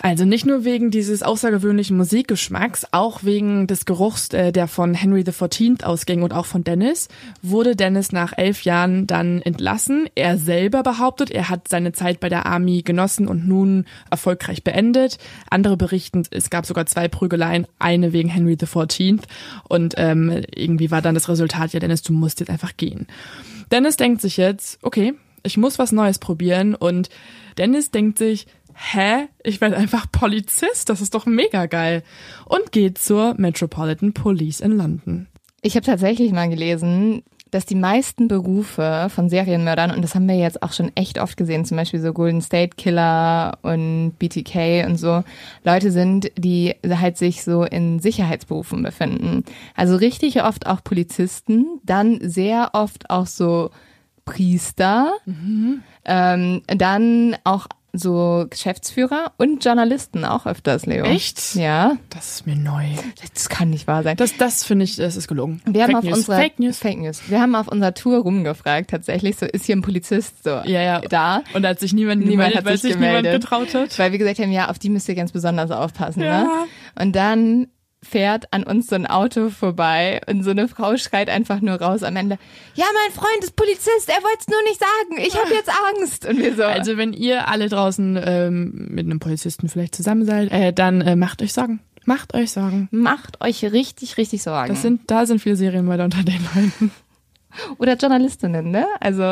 [0.00, 5.24] Also nicht nur wegen dieses außergewöhnlichen Musikgeschmacks, auch wegen des Geruchs, äh, der von Henry
[5.24, 7.08] XIV ausging und auch von Dennis,
[7.40, 10.06] wurde Dennis nach elf Jahren dann entlassen.
[10.14, 15.16] Er selber behauptet, er hat seine Zeit bei der Army genossen und nun erfolgreich beendet.
[15.50, 19.22] Andere berichten, es gab sogar zwei Prügeleien, eine wegen Henry XIV.
[19.66, 23.06] Und ähm, irgendwie war dann das Resultat, ja Dennis, du musst jetzt einfach gehen.
[23.72, 27.08] Dennis denkt sich jetzt, okay, ich muss was Neues probieren und
[27.56, 32.02] Dennis denkt sich, hä, ich werde einfach Polizist, das ist doch mega geil.
[32.44, 35.26] Und geht zur Metropolitan Police in London.
[35.62, 40.36] Ich habe tatsächlich mal gelesen, dass die meisten Berufe von Serienmördern, und das haben wir
[40.36, 44.96] jetzt auch schon echt oft gesehen, zum Beispiel so Golden State Killer und BTK und
[44.96, 45.22] so,
[45.64, 49.44] Leute sind, die halt sich so in Sicherheitsberufen befinden.
[49.74, 53.70] Also richtig oft auch Polizisten, dann sehr oft auch so
[54.24, 55.12] Priester,
[56.04, 57.68] ähm, dann auch
[57.98, 61.04] so Geschäftsführer und Journalisten auch öfters, Leo.
[61.04, 61.54] Echt?
[61.54, 62.84] Ja, Das ist mir neu.
[63.34, 64.16] das kann nicht wahr sein.
[64.16, 65.62] Das, das finde ich, das ist gelungen.
[65.66, 66.18] Wir haben Fake auf News.
[66.18, 66.78] unserer Fake News.
[66.78, 67.20] Fake News.
[67.28, 71.00] Wir haben auf unserer Tour rumgefragt, tatsächlich, so ist hier ein Polizist so Ja, ja.
[71.00, 71.42] da.
[71.54, 73.42] Und da hat sich niemand, Niemand gemeldet, hat weil sich sich niemand gemeldet.
[73.42, 73.98] getraut hat.
[73.98, 76.42] Weil wir gesagt haben, ja, auf die müsst ihr ganz besonders aufpassen, Ja.
[76.42, 76.48] ne?
[77.00, 77.66] Und dann
[78.02, 82.02] fährt an uns so ein Auto vorbei und so eine Frau schreit einfach nur raus
[82.02, 82.38] am Ende,
[82.74, 86.26] ja, mein Freund ist Polizist, er wollte es nur nicht sagen, ich habe jetzt Angst.
[86.26, 90.52] Und wir so, Also wenn ihr alle draußen ähm, mit einem Polizisten vielleicht zusammen seid,
[90.52, 91.80] äh, dann äh, macht euch Sorgen.
[92.04, 92.88] Macht euch Sorgen.
[92.92, 94.68] macht euch richtig, richtig Sorgen.
[94.68, 96.92] Das sind, da sind viele Serienmörder unter den Leuten.
[97.78, 98.86] Oder Journalistinnen, ne?
[99.00, 99.22] Also,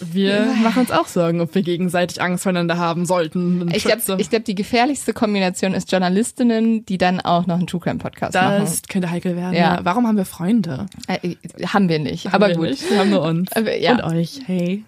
[0.00, 3.70] Wir machen uns auch Sorgen, ob wir gegenseitig Angst voneinander haben sollten.
[3.74, 7.98] ich glaube, glaub, die gefährlichste Kombination ist Journalistinnen, die dann auch noch einen True Crime
[7.98, 8.60] Podcast machen.
[8.60, 9.54] das könnte heikel werden.
[9.54, 9.76] Ja.
[9.76, 9.80] Ja.
[9.84, 10.86] Warum haben wir Freunde?
[11.06, 11.36] Äh,
[11.66, 12.70] haben wir nicht, Haben aber wir gut.
[12.70, 12.90] Nicht.
[12.90, 13.52] Wir haben nur uns.
[13.52, 13.92] Aber ja.
[13.92, 14.40] Und euch.
[14.46, 14.84] Hey.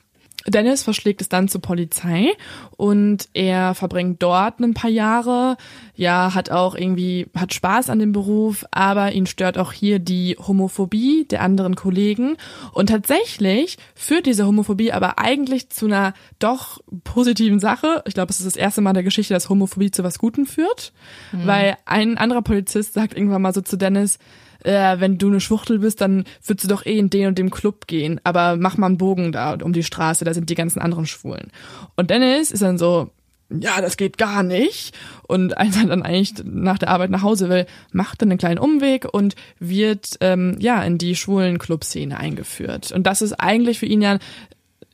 [0.46, 2.32] Dennis verschlägt es dann zur Polizei
[2.76, 5.56] und er verbringt dort ein paar Jahre.
[5.94, 10.36] Ja, hat auch irgendwie, hat Spaß an dem Beruf, aber ihn stört auch hier die
[10.38, 12.36] Homophobie der anderen Kollegen.
[12.72, 18.02] Und tatsächlich führt diese Homophobie aber eigentlich zu einer doch positiven Sache.
[18.06, 20.46] Ich glaube, es ist das erste Mal in der Geschichte, dass Homophobie zu was Gutem
[20.46, 20.92] führt.
[21.32, 24.18] Weil ein anderer Polizist sagt irgendwann mal so zu Dennis,
[24.64, 27.50] äh, wenn du eine Schwuchtel bist, dann würdest du doch eh in den und dem
[27.50, 28.20] Club gehen.
[28.24, 31.50] Aber mach mal einen Bogen da um die Straße, da sind die ganzen anderen Schwulen.
[31.96, 33.10] Und Dennis ist dann so,
[33.50, 34.94] ja, das geht gar nicht.
[35.26, 38.58] Und als er dann eigentlich nach der Arbeit nach Hause will, macht dann einen kleinen
[38.58, 42.92] Umweg und wird ähm, ja in die schwulen Clubszene eingeführt.
[42.92, 44.18] Und das ist eigentlich für ihn ja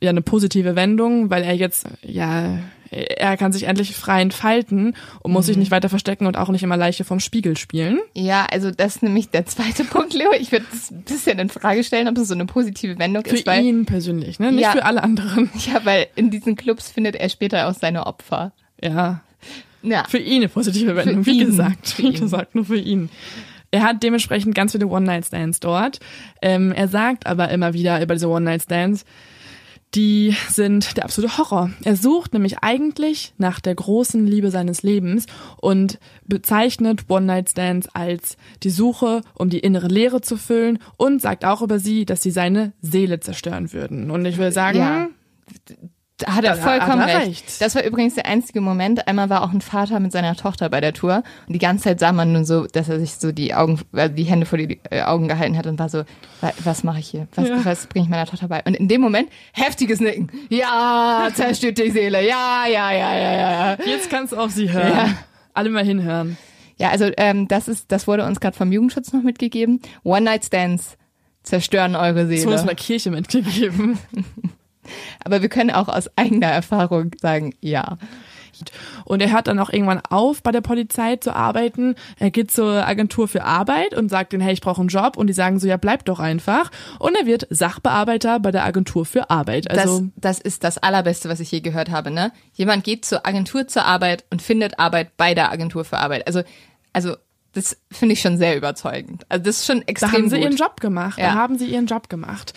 [0.01, 2.59] ja eine positive Wendung, weil er jetzt ja
[2.91, 6.63] er kann sich endlich frei entfalten und muss sich nicht weiter verstecken und auch nicht
[6.63, 7.99] immer Leiche vom Spiegel spielen.
[8.15, 10.29] Ja, also das ist nämlich der zweite Punkt, Leo.
[10.39, 13.35] Ich würde es ein bisschen in Frage stellen, ob es so eine positive Wendung Für
[13.35, 14.51] ist, weil ihn persönlich, ne?
[14.51, 14.71] Nicht Ja.
[14.71, 15.49] für alle anderen.
[15.71, 18.51] ja, weil in diesen Clubs findet er später auch seine Opfer.
[18.81, 19.21] Ja.
[19.81, 20.03] Ja.
[20.09, 21.45] Für ihn eine positive Wendung, Für wie ihn.
[21.47, 21.87] gesagt.
[21.89, 22.19] Für Wie ihn.
[22.19, 23.09] gesagt, nur für ihn.
[23.71, 25.99] Er hat dementsprechend ganz viele One-Night-Stands dort.
[26.41, 29.05] Ähm, er sagt aber immer wieder über diese One-Night-Stands,
[29.95, 31.71] die sind der absolute Horror.
[31.83, 35.25] Er sucht nämlich eigentlich nach der großen Liebe seines Lebens
[35.57, 41.61] und bezeichnet One-Night-Stands als die Suche, um die innere Leere zu füllen und sagt auch
[41.61, 44.11] über sie, dass sie seine Seele zerstören würden.
[44.11, 45.07] Und ich will sagen, Ja.
[46.19, 47.27] Da hat er Da vollkommen hat er recht.
[47.29, 47.61] recht.
[47.61, 49.07] Das war übrigens der einzige Moment.
[49.07, 51.99] Einmal war auch ein Vater mit seiner Tochter bei der Tour und die ganze Zeit
[51.99, 54.79] sah man nur so, dass er sich so die Augen, äh, die Hände vor die
[54.91, 56.03] äh, Augen gehalten hat und war so,
[56.41, 57.27] "Wa- was mache ich hier?
[57.35, 57.63] Was, Ja.
[57.63, 58.61] was bringe ich meiner Tochter bei?
[58.65, 60.29] Und in dem Moment heftiges Nicken.
[60.49, 62.27] Ja, zerstört die Seele.
[62.27, 63.77] Ja, ja, ja, ja, ja.
[63.85, 64.91] jetzt kannst du auf sie hören.
[64.91, 65.09] Ja.
[65.53, 66.37] Alle mal hinhören.
[66.77, 69.81] Ja, also ähm, das ist, das wurde uns gerade vom Jugendschutz noch mitgegeben.
[70.03, 70.97] One Night Stands
[71.43, 72.65] zerstören eure Das wurde uns in Seele.
[72.65, 73.97] der Kirche mitgegeben.
[75.23, 77.97] Aber wir können auch aus eigener Erfahrung sagen, ja.
[79.05, 81.95] Und er hört dann auch irgendwann auf, bei der Polizei zu arbeiten.
[82.17, 85.17] Er geht zur Agentur für Arbeit und sagt denen, hey, ich brauche einen Job.
[85.17, 86.71] Und die sagen so, ja, bleib doch einfach.
[86.99, 89.69] Und er wird Sachbearbeiter bei der Agentur für Arbeit.
[89.69, 92.31] Also, das, das ist das Allerbeste, was ich je gehört habe, ne?
[92.53, 96.27] Jemand geht zur Agentur zur Arbeit und findet Arbeit bei der Agentur für Arbeit.
[96.27, 96.41] Also,
[96.93, 97.15] also,
[97.53, 99.25] das finde ich schon sehr überzeugend.
[99.29, 100.45] Also, das ist schon da extrem haben sie gut.
[100.45, 101.17] ihren Job gemacht.
[101.17, 101.33] Ja.
[101.33, 102.53] Da haben sie ihren Job gemacht.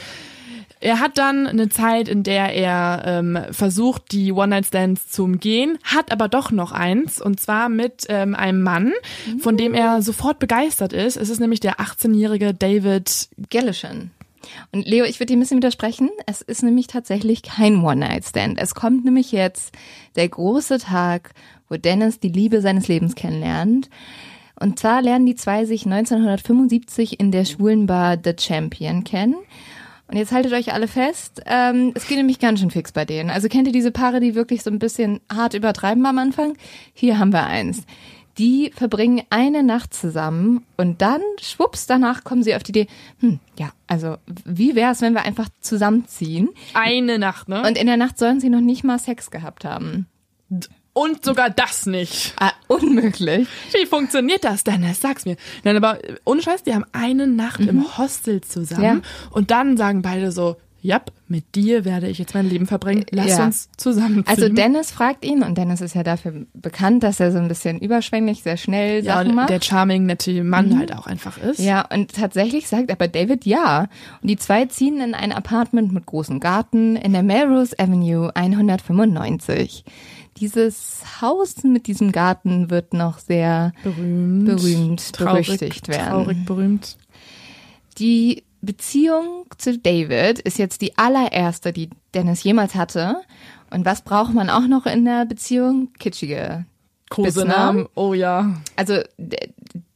[0.83, 6.11] Er hat dann eine Zeit, in der er ähm, versucht, die One-Night-Stands zu umgehen, hat
[6.11, 8.93] aber doch noch eins, und zwar mit ähm, einem Mann,
[9.39, 11.17] von dem er sofort begeistert ist.
[11.17, 14.11] Es ist nämlich der 18-jährige David Gellishan.
[14.73, 16.11] Und Leo, ich würde dir ein bisschen widersprechen.
[16.27, 18.59] Es ist nämlich tatsächlich kein One-Night-Stand.
[18.59, 19.73] Es kommt nämlich jetzt
[20.17, 21.31] der große Tag,
[21.69, 23.89] wo Dennis die Liebe seines Lebens kennenlernt.
[24.59, 29.37] Und zwar lernen die zwei sich 1975 in der schwulen Bar The Champion kennen.
[30.13, 33.31] Und jetzt haltet euch alle fest, ähm, es geht nämlich ganz schön fix bei denen.
[33.31, 36.55] Also kennt ihr diese Paare, die wirklich so ein bisschen hart übertreiben am Anfang?
[36.93, 37.87] Hier haben wir eins.
[38.37, 42.87] Die verbringen eine Nacht zusammen und dann, schwupps, danach kommen sie auf die Idee,
[43.21, 46.51] hm, ja, also wie wäre es, wenn wir einfach zusammenziehen?
[46.75, 47.67] eine Nacht, ne?
[47.67, 50.09] Und in der Nacht sollen sie noch nicht mal Sex gehabt haben.
[50.95, 52.35] Und sogar das nicht.
[52.39, 53.49] Ah, unmöglich.
[53.73, 55.01] Wie funktioniert das, Dennis?
[55.01, 55.37] Sag's mir.
[55.65, 59.29] Nein, aber äh, ohne Scheiß, die haben eine Nacht im Hostel zusammen Ja.
[59.31, 63.07] und dann sagen beide so, Jap, mit dir werde ich jetzt mein Leben verbringen.
[63.13, 63.45] Lass Ja.
[63.45, 64.25] uns zusammenziehen.
[64.27, 67.79] Also Dennis fragt ihn und Dennis ist ja dafür bekannt, dass er so ein bisschen
[67.79, 69.49] überschwänglich, sehr schnell ja, Sachen macht.
[69.51, 71.61] der charming, nette Mann halt auch einfach ist.
[71.61, 73.87] Ja, und tatsächlich sagt aber David ja.
[74.23, 79.85] Und die zwei ziehen in ein Apartment mit großem Garten in der Melrose Avenue 195.
[80.39, 84.47] Dieses Haus mit diesem Garten wird noch sehr Berühmt.
[84.47, 86.09] berühmt, traurig, berüchtigt werden.
[86.09, 86.97] Traurig berühmt.
[87.99, 93.17] Die Beziehung zu David ist jetzt die allererste, die Dennis jemals hatte.
[93.71, 95.93] Und was braucht man auch noch in der Beziehung?
[95.99, 96.65] Kitschige
[97.11, 97.89] Kosenamen.
[97.95, 98.55] Oh ja.
[98.77, 99.01] also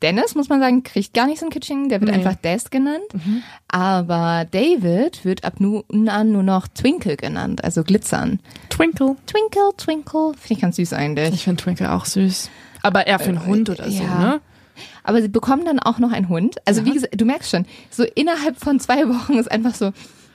[0.02, 2.18] Dennis, muss man sagen, kriegt gar nicht so einen Kitsching, der wird Nee.
[2.18, 3.04] einfach Des genannt.
[3.68, 8.40] Aber David wird ab nun an nur noch Twinkle genannt, also glitzern.
[8.70, 9.16] Twinkle.
[9.26, 11.34] Twinkle, Twinkle, finde ich ganz süß eigentlich.
[11.34, 12.50] Ich finde Twinkle auch süß.
[12.82, 14.18] Aber eher für einen Hund oder so, ja.
[14.18, 14.40] ne?
[15.02, 16.56] Aber sie bekommen dann auch noch einen Hund.
[16.66, 19.92] Also wie gesagt, du merkst schon, so innerhalb von zwei Wochen ist einfach so,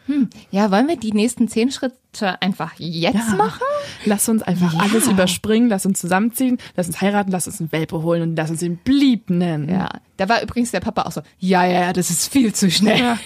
[0.08, 3.36] hm, ja, wollen wir die nächsten zehn Schritte einfach jetzt Ja.
[3.36, 3.62] machen?
[4.06, 4.80] Lass uns einfach Ja.
[4.80, 8.50] alles überspringen, lass uns zusammenziehen, lass uns heiraten, lass uns einen Welpe holen und lass
[8.50, 9.70] uns ihn Blieb nennen.
[9.70, 12.70] Ja, da war übrigens der Papa auch so, ja, ja, ja, das ist viel zu
[12.72, 13.00] schnell.
[13.00, 13.18] Ja.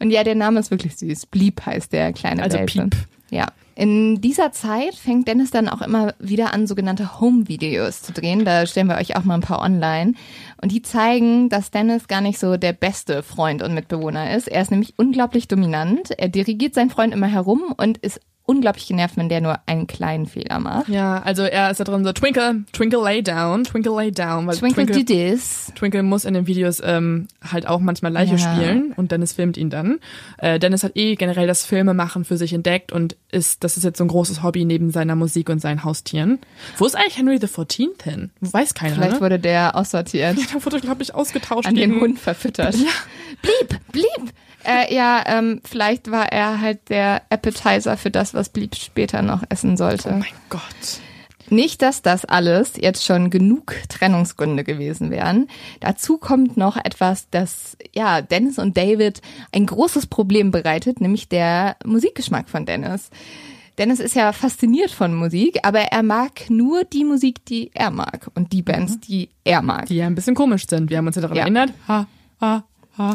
[0.00, 1.26] Und ja, der Name ist wirklich süß.
[1.26, 2.72] Blieb heißt der kleine Also Welpe.
[2.72, 2.96] Piep.
[3.30, 3.46] Ja.
[3.74, 8.46] In dieser Zeit fängt Dennis dann auch immer wieder an, sogenannte Home-Videos zu drehen.
[8.46, 10.14] Da stellen wir euch auch mal ein paar online.
[10.62, 14.48] Und die zeigen, dass Dennis gar nicht so der beste Freund und Mitbewohner ist.
[14.48, 16.10] Er ist nämlich unglaublich dominant.
[16.16, 20.26] Er dirigiert seinen Freund immer herum und ist unglaublich genervt, wenn der nur einen kleinen
[20.26, 20.88] Fehler macht.
[20.88, 24.46] Ja, also er ist da drin so, Twinkle, Twinkle lay down, Twinkle lay down.
[24.46, 25.72] Weil Twinkle, Twinkle, do this.
[25.74, 28.38] Twinkle muss in den Videos ähm, halt auch manchmal Leiche Ja.
[28.54, 29.98] spielen und Dennis filmt ihn dann.
[30.38, 33.98] Äh, Dennis hat eh generell das Filmemachen für sich entdeckt und ist, das ist jetzt
[33.98, 36.38] so ein großes Hobby neben seiner Musik und seinen Haustieren.
[36.78, 38.30] Wo ist eigentlich Henry the 14th hin?
[38.40, 39.20] Weiß keiner, Vielleicht ne?
[39.20, 40.36] wurde der aussortiert.
[40.38, 42.74] Ja, da wurde, glaube ich, ausgetauscht an den Hund verfüttert.
[43.42, 44.32] Blieb, blieb.
[44.64, 49.42] Äh, ja, ähm, vielleicht war er halt der Appetizer für das, was Blieb später noch
[49.48, 50.08] essen sollte.
[50.10, 50.60] Oh mein Gott.
[51.48, 55.46] Nicht, dass das alles jetzt schon genug Trennungsgründe gewesen wären.
[55.78, 59.20] Dazu kommt noch etwas, das ja Dennis und David
[59.52, 63.10] ein großes Problem bereitet, nämlich der Musikgeschmack von Dennis.
[63.78, 68.28] Dennis ist ja fasziniert von Musik, aber er mag nur die Musik, die er mag
[68.34, 69.86] und die Bands, die er mag.
[69.86, 70.90] Die ja ein bisschen komisch sind.
[70.90, 71.42] Wir haben uns ja daran Ja.
[71.42, 71.72] erinnert.
[71.86, 72.06] Ha,
[72.40, 72.64] ha,
[72.98, 73.14] ha,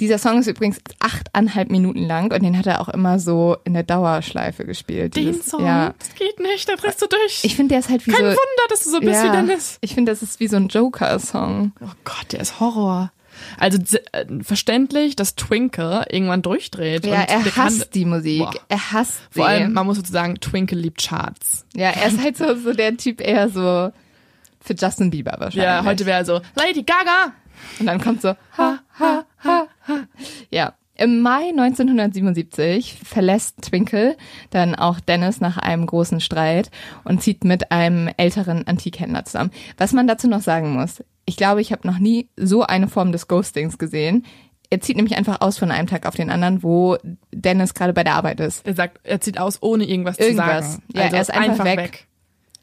[0.00, 3.74] Dieser Song ist übrigens achteinhalb Minuten lang und den hat er auch immer so in
[3.74, 5.16] der Dauerschleife gespielt.
[5.16, 5.94] Den Dieses- Song, Ja.
[5.98, 7.40] das geht nicht, da drehst du durch.
[7.42, 8.26] Ich finde, der ist halt wie Kein so.
[8.26, 9.78] Wunder, dass du so bist wie ja, Dennis.
[9.80, 11.72] ich finde, das ist wie so ein Joker-Song.
[11.80, 13.12] Oh Gott, der ist Horror.
[13.56, 13.78] Also
[14.12, 17.06] äh, verständlich, dass Twinkle irgendwann durchdreht.
[17.06, 18.40] Ja, er der kann- hasst die Musik.
[18.40, 18.52] Boah.
[18.68, 19.38] Er hasst sie.
[19.40, 21.64] Vor allem, man muss sozusagen, Twinkle liebt Charts.
[21.76, 23.92] ja, er ist halt so, so der Typ eher so
[24.60, 25.62] für Justin Bieber wahrscheinlich.
[25.64, 27.32] Ja, heute wäre er so, Lady Gaga!
[27.78, 29.98] Und dann kommt so, ha, ha, ha, ha.
[30.50, 30.74] Ja.
[31.00, 34.16] Im Mai 1977 verlässt Twinkle
[34.50, 36.72] dann auch Dennis nach einem großen Streit
[37.04, 39.52] und zieht mit einem älteren Antikhändler zusammen.
[39.76, 43.12] Was man dazu noch sagen muss, ich glaube, ich habe noch nie so eine Form
[43.12, 44.26] des Ghostings gesehen.
[44.70, 46.96] Er zieht nämlich einfach aus von einem Tag auf den anderen, wo
[47.32, 48.66] Dennis gerade bei der Arbeit ist.
[48.66, 50.64] Er sagt, er zieht aus, ohne irgendwas, Irgendwas.
[50.64, 50.82] zu sagen.
[50.94, 52.08] Ja, also er ist einfach weg.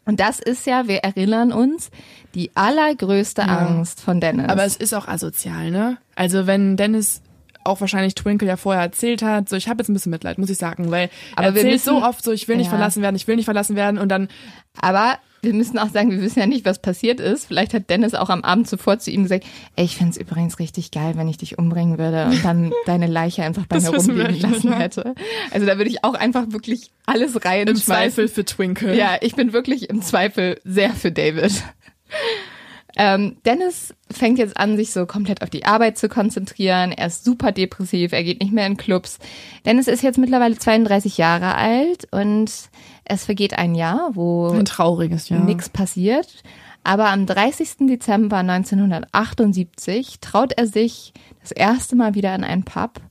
[0.06, 1.90] Und das ist ja, wir erinnern uns,
[2.36, 4.50] die allergrößte Angst von Dennis.
[4.50, 5.98] Aber es ist auch asozial, ne?
[6.16, 7.22] Also wenn Dennis
[7.64, 10.52] auch wahrscheinlich Twinkle ja vorher erzählt hat, so ich habe jetzt ein bisschen Mitleid, muss
[10.52, 12.72] ich sagen, weil Aber er wir erzählt müssen- so oft so, ich will nicht Ja.
[12.72, 14.28] verlassen werden, ich will nicht verlassen werden und dann
[14.80, 17.46] Aber wir müssen auch sagen, wir wissen ja nicht, was passiert ist.
[17.46, 20.90] Vielleicht hat Dennis auch am Abend zuvor zu ihm gesagt, ey, ich fänd's übrigens richtig
[20.92, 24.70] geil, wenn ich dich umbringen würde und dann deine Leiche einfach bei mir rumliegen lassen
[24.72, 24.76] ne?
[24.80, 25.14] hätte.
[25.52, 28.96] Also da würde ich auch einfach wirklich alles rein im Zweifel für Twinkle.
[28.98, 31.64] Ja, ich bin wirklich im Zweifel sehr für David.
[32.98, 36.94] Ähm, Dennis fängt jetzt an, sich so komplett auf die Arbeit zu konzentrieren.
[36.94, 39.20] Er ist super depressiv, er geht nicht mehr in Clubs.
[39.66, 42.50] Dennis ist jetzt mittlerweile 32 Jahre alt und
[43.04, 45.42] es vergeht ein Jahr, wo Ein trauriges Jahr.
[45.44, 46.42] nichts passiert.
[46.86, 47.88] Aber am 30.
[47.88, 53.02] Dezember 1978 traut er sich das erste Mal wieder in einen Pub,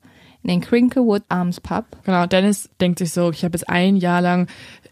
[0.45, 1.87] in den Crinklewood Arms Pub.
[2.05, 4.47] Genau, Dennis denkt sich so, ich habe jetzt ein Jahr lang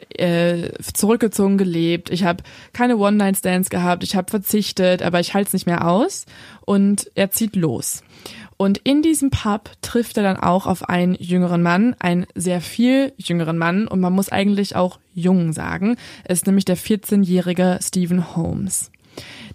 [0.09, 2.43] äh, zurückgezogen gelebt, ich habe
[2.73, 6.27] keine One-Night-Stands gehabt, ich habe verzichtet, aber ich halte es nicht mehr aus
[6.63, 8.03] und er zieht los.
[8.57, 13.13] Und in diesem Pub trifft er dann auch auf einen jüngeren Mann, einen sehr viel
[13.17, 15.97] jüngeren Mann und man muss eigentlich auch jung sagen.
[16.29, 18.91] Ist nämlich der 14-jährige Stephen Holmes.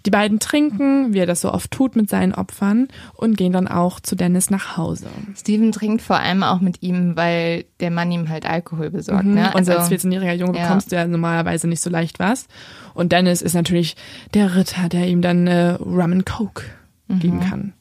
[0.06, 3.68] Die beiden trinken, wie er das so oft tut mit seinen Opfern und gehen dann
[3.68, 5.06] auch zu Dennis nach Hause.
[5.36, 9.24] Steven trinkt vor allem auch mit ihm, weil der Mann ihm halt Alkohol besorgt.
[9.24, 9.52] Ne?
[9.54, 10.64] Und als 14-jähriger Junge ja.
[10.64, 12.46] bekommst du ja normalerweise nicht so leicht was.
[12.94, 13.96] Und Dennis ist natürlich
[14.34, 16.64] der Ritter, der ihm dann äh, Rum and Coke
[17.08, 17.72] geben kann.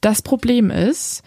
[0.00, 1.22] Das Problem ist,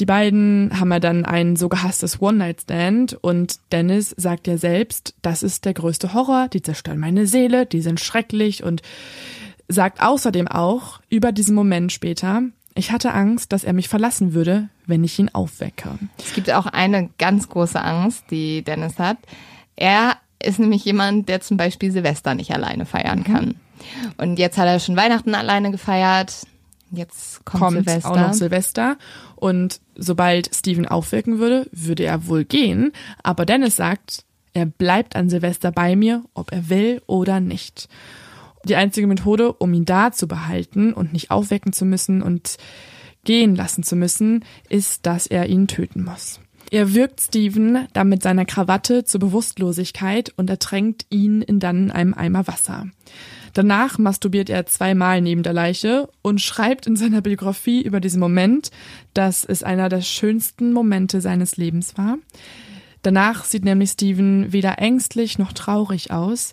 [0.00, 5.42] die beiden haben ja dann ein so gehasstes One-Night-Stand und Dennis sagt ja selbst, das
[5.42, 8.82] ist der größte Horror, die zerstören meine Seele, die sind schrecklich und
[9.68, 12.42] sagt außerdem auch über diesen Moment später,
[12.74, 15.98] ich hatte Angst, dass er mich verlassen würde, wenn ich ihn aufwecke.
[16.18, 19.18] Es gibt auch eine ganz große Angst, die Dennis hat.
[19.76, 23.56] Er ist nämlich jemand, der zum Beispiel Silvester nicht alleine feiern kann.
[24.16, 26.46] Und jetzt hat er schon Weihnachten alleine gefeiert.
[26.92, 28.10] Jetzt kommt, kommt Silvester.
[28.10, 28.98] auch noch Silvester.
[29.36, 32.92] Und sobald Steven aufwecken würde, würde er wohl gehen.
[33.22, 37.88] Aber Dennis sagt, er bleibt an Silvester bei mir, ob er will oder nicht.
[38.64, 42.58] Die einzige Methode, um ihn da zu behalten und nicht aufwecken zu müssen und
[43.24, 46.40] gehen lassen zu müssen, ist, dass er ihn töten muss.
[46.70, 52.14] Er wirkt Steven dann mit seiner Krawatte zur Bewusstlosigkeit und ertränkt ihn in dann einem
[52.14, 52.86] Eimer Wasser.
[53.52, 58.70] Danach masturbiert er zweimal neben der Leiche und schreibt in seiner Biografie über diesen Moment,
[59.14, 62.16] dass es einer der schönsten Momente seines Lebens war.
[63.02, 66.52] Danach sieht nämlich Steven weder ängstlich noch traurig aus.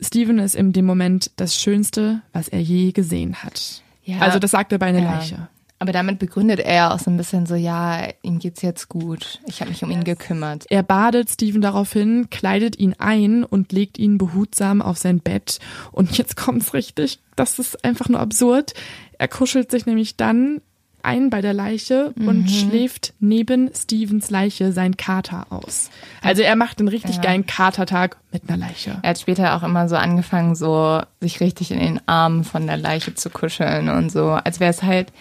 [0.00, 3.82] Steven ist in dem Moment das Schönste, was er je gesehen hat.
[4.04, 4.18] Ja.
[4.18, 5.14] Also das sagt er bei einer Ja.
[5.14, 5.48] Leiche.
[5.84, 9.38] Aber damit begründet er ja auch so ein bisschen so, ja, ihm geht's jetzt gut.
[9.46, 10.64] Ich habe mich um ihn gekümmert.
[10.70, 15.58] Er badet Steven daraufhin, kleidet ihn ein und legt ihn behutsam auf sein Bett.
[15.92, 18.72] Und jetzt kommt's richtig, das ist einfach nur absurd.
[19.18, 20.62] Er kuschelt sich nämlich dann
[21.02, 25.90] ein bei der Leiche und schläft neben Stevens Leiche sein Kater aus.
[26.22, 27.20] Also er macht einen richtig Ja.
[27.24, 29.00] geilen Katertag mit einer Leiche.
[29.02, 32.78] Er hat später auch immer so angefangen, so sich richtig in den Armen von der
[32.78, 35.12] Leiche zu kuscheln und so, als wäre es halt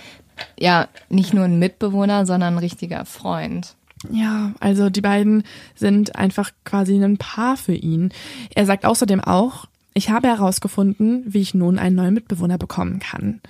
[0.60, 3.76] ja nicht nur ein Mitbewohner, sondern ein richtiger Freund.
[4.12, 5.44] Ja, also die beiden
[5.76, 8.12] sind einfach quasi ein Paar für ihn.
[8.54, 13.42] Er sagt außerdem auch, ich habe herausgefunden, wie ich nun einen neuen Mitbewohner bekommen kann.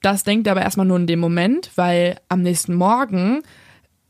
[0.00, 3.42] Das denkt er aber erstmal nur in dem Moment, weil am nächsten Morgen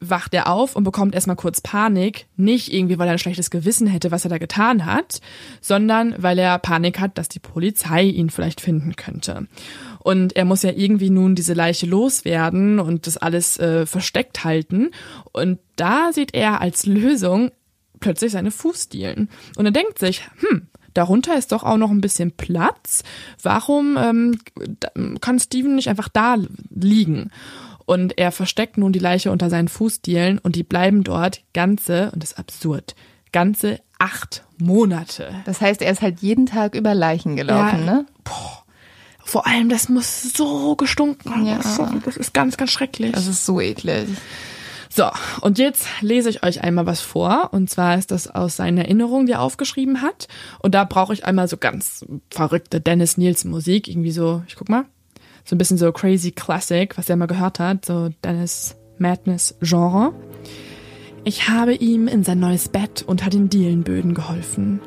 [0.00, 2.26] wacht er auf und bekommt erstmal kurz Panik.
[2.36, 5.20] Nicht irgendwie, weil er ein schlechtes Gewissen hätte, was er da getan hat,
[5.60, 9.48] sondern weil er Panik hat, dass die Polizei ihn vielleicht finden könnte.
[10.08, 14.90] Und er muss ja irgendwie nun diese Leiche loswerden und das alles äh, versteckt halten.
[15.32, 17.50] Und da sieht er als Lösung
[18.00, 19.28] plötzlich seine Fußdielen.
[19.56, 23.02] Und er denkt sich, hm, darunter ist doch auch noch ein bisschen Platz.
[23.42, 24.38] Warum ähm,
[25.20, 26.36] kann Steven nicht einfach da
[26.74, 27.30] liegen?
[27.84, 32.22] Und er versteckt nun die Leiche unter seinen Fußdielen und die bleiben dort ganze, und
[32.22, 32.94] das ist absurd,
[33.30, 35.34] ganze acht Monate.
[35.44, 37.92] Das heißt, er ist halt jeden Tag über Leichen gelaufen, Ja.
[37.94, 38.06] ne?
[39.28, 41.44] Vor allem, das muss so gestunken haben.
[41.44, 41.58] Ja.
[42.02, 43.12] Das ist- ganz, ganz schrecklich.
[43.12, 44.08] Das ist so eklig.
[44.88, 45.04] So,
[45.42, 47.50] und jetzt lese ich euch einmal was vor.
[47.52, 50.28] Und zwar ist das aus seinen Erinnerungen, die er aufgeschrieben hat.
[50.60, 53.86] Und da brauche ich einmal so ganz verrückte Dennis Nielsen Musik.
[53.86, 54.86] Irgendwie so, ich guck mal,
[55.44, 57.84] so ein bisschen so crazy Classic, was er mal gehört hat.
[57.84, 60.14] So Dennis Madness Genre.
[61.24, 64.80] Ich habe ihm in sein neues Bett unter den Dielenböden geholfen.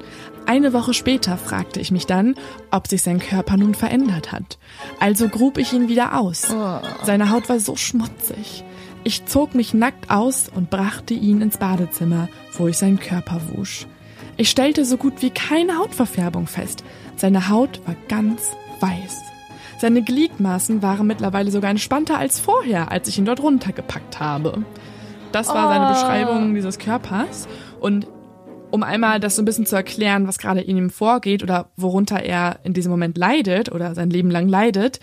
[0.51, 2.35] Eine Woche später fragte ich mich dann,
[2.71, 4.57] ob sich sein Körper nun verändert hat.
[4.99, 6.53] Also grub ich ihn wieder aus.
[7.03, 8.65] Seine Haut war so schmutzig.
[9.05, 12.27] Ich zog mich nackt aus und brachte ihn ins Badezimmer,
[12.57, 13.87] wo ich seinen Körper wusch.
[14.35, 16.83] Ich stellte so gut wie keine Hautverfärbung fest.
[17.15, 19.21] Seine Haut war ganz weiß.
[19.79, 24.65] Seine Gliedmaßen waren mittlerweile sogar entspannter als vorher, als ich ihn dort runtergepackt habe.
[25.31, 25.93] Das war seine Oh.
[25.93, 27.47] Beschreibung dieses Körpers.
[27.79, 28.05] Und
[28.71, 32.23] um einmal das so ein bisschen zu erklären, was gerade in ihm vorgeht oder worunter
[32.23, 34.99] er in diesem Moment leidet oder sein Leben lang leidet,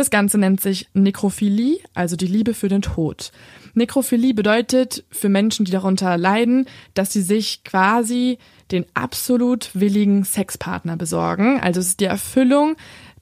[0.00, 3.32] Das Ganze nennt sich Nekrophilie, also die Liebe für den Tod.
[3.74, 8.38] Nekrophilie bedeutet für Menschen, die darunter leiden, dass sie sich quasi
[8.70, 11.60] den absolut willigen Sexpartner besorgen.
[11.60, 12.76] Also es ist die Erfüllung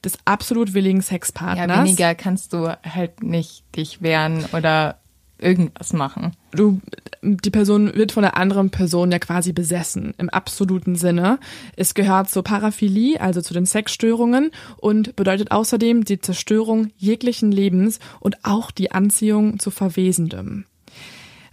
[0.05, 1.79] des absolut willigen Sexpartners.
[1.79, 5.01] Ja, weniger kannst du halt nicht dich wehren oder
[5.39, 6.33] irgendwas machen.
[6.53, 6.81] Du,
[7.23, 11.39] die Person wird von der anderen Person ja quasi besessen, im absoluten Sinne.
[11.77, 17.99] Es gehört zur Paraphilie, also zu den Sexstörungen und bedeutet außerdem die Zerstörung jeglichen Lebens
[18.21, 20.65] und auch die Anziehung zu Verwesendem.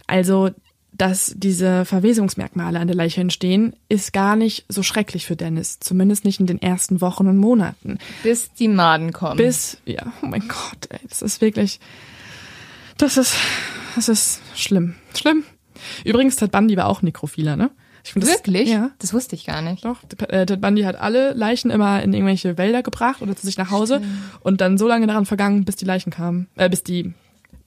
[0.06, 0.50] Also,
[0.92, 5.78] dass diese Verwesungsmerkmale an der Leiche entstehen, ist gar nicht so schrecklich für Dennis.
[5.78, 7.98] Zumindest nicht in den ersten Wochen und Monaten.
[8.22, 9.36] Bis die Maden kommen.
[9.36, 11.80] Bis, ja, oh mein Gott, ey, das ist wirklich,
[12.98, 13.34] das ist,
[13.94, 14.94] das ist schlimm.
[15.14, 15.44] Schlimm.
[16.04, 17.70] Übrigens, Ted Bundy war auch Nekrophiler, ne?
[18.14, 18.68] Das, Wirklich?
[18.68, 18.90] Ja.
[19.00, 19.84] Das wusste ich gar nicht.
[19.84, 19.96] Doch.
[20.28, 23.70] Äh, Ted Bundy hat alle Leichen immer in irgendwelche Wälder gebracht oder zu sich nach
[23.72, 24.00] Hause
[24.40, 26.46] und dann so lange daran vergangen, bis die Leichen kamen.
[26.56, 27.14] Äh, bis die,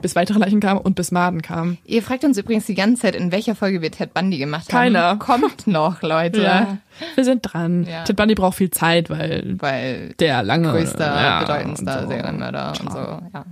[0.02, 1.78] bis weitere Leichen kamen und bis Maden kamen.
[1.84, 5.02] Ihr fragt uns übrigens die ganze Zeit, in welcher Folge wir Ted Bundy gemacht Keiner.
[5.02, 5.20] haben.
[5.20, 6.42] Kommt noch, Leute.
[6.42, 6.78] Ja.
[7.16, 7.84] Wir sind dran.
[7.84, 8.06] Ja.
[8.06, 12.10] Ted Bundy braucht viel Zeit, weil Weil der lange größter, ja, bedeutendster so.
[12.10, 12.98] Serienmörder und so.
[12.98, 13.46] Ja.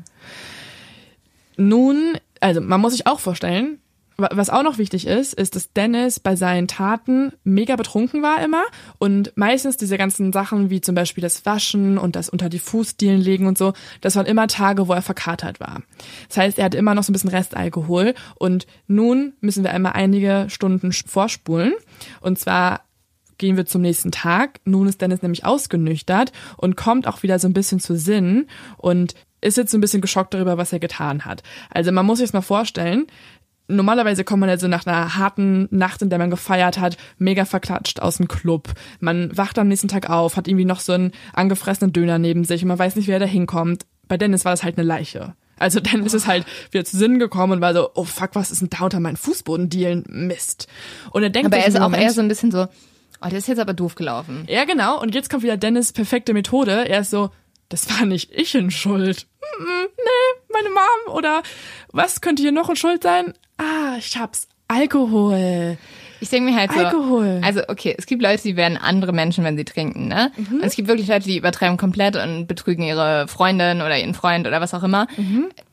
[1.58, 3.80] Nun, also man muss sich auch vorstellen,
[4.18, 8.44] wa- was auch noch wichtig ist, ist, dass Dennis bei seinen Taten mega betrunken war
[8.44, 8.64] immer
[9.00, 13.20] und meistens diese ganzen Sachen wie zum Beispiel das Waschen und das unter die Fußdielen
[13.20, 15.82] legen und so, das waren immer Tage, wo er verkatert war.
[16.30, 19.94] Das heißt, er hatte immer noch so ein bisschen Restalkohol und nun müssen wir einmal
[19.94, 21.74] einige Stunden vorspulen
[22.22, 22.82] und zwar
[23.40, 24.62] gehen wir zum nächsten Tag.
[24.66, 28.48] Nun ist Dennis nämlich ausgenüchtert und kommt auch wieder so ein bisschen zu Sinn
[28.78, 31.44] und ist jetzt so ein bisschen geschockt darüber, was er getan hat.
[31.70, 33.08] Also man muss sich das mal vorstellen.
[33.70, 37.44] Normalerweise kommt man ja so nach einer harten Nacht, in der man gefeiert hat, mega
[37.44, 38.70] verklatscht aus dem Club.
[39.02, 42.62] Man wacht am nächsten Tag auf, hat irgendwie noch so einen angefressenen Döner neben sich
[42.62, 43.86] und man weiß nicht, wer da hinkommt.
[44.08, 45.36] Bei Dennis war das halt eine Leiche.
[45.60, 48.62] Also Dennis ist halt wieder zu Sinn gekommen und war so, oh fuck, was ist
[48.62, 50.06] denn da unter meinen Fußbodendielen?
[50.08, 50.68] Mist.
[51.12, 52.68] Und er denkt Aber er ist auch Moment- eher so ein bisschen so,
[53.22, 54.46] oh, der ist jetzt aber doof gelaufen.
[54.48, 55.02] ja, genau.
[55.02, 56.88] Und jetzt kommt wieder Dennis perfekte Methode.
[56.88, 57.32] Er ist so,
[57.70, 59.28] das war nicht ich in Schuld.
[59.60, 61.16] Nee, meine Mom.
[61.16, 61.42] Oder
[61.92, 63.34] was könnte hier noch in Schuld sein?
[63.58, 64.48] Ah, ich hab's.
[64.68, 65.78] Alkohol.
[66.20, 67.42] Ich denke mir halt so, Alkohol.
[67.44, 70.32] also okay, es gibt Leute, die werden andere Menschen, wenn sie trinken, ne?
[70.36, 70.56] Mhm.
[70.58, 74.48] Und es gibt wirklich Leute, die übertreiben komplett und betrügen ihre Freundin oder ihren Freund
[74.48, 75.08] oder was auch immer.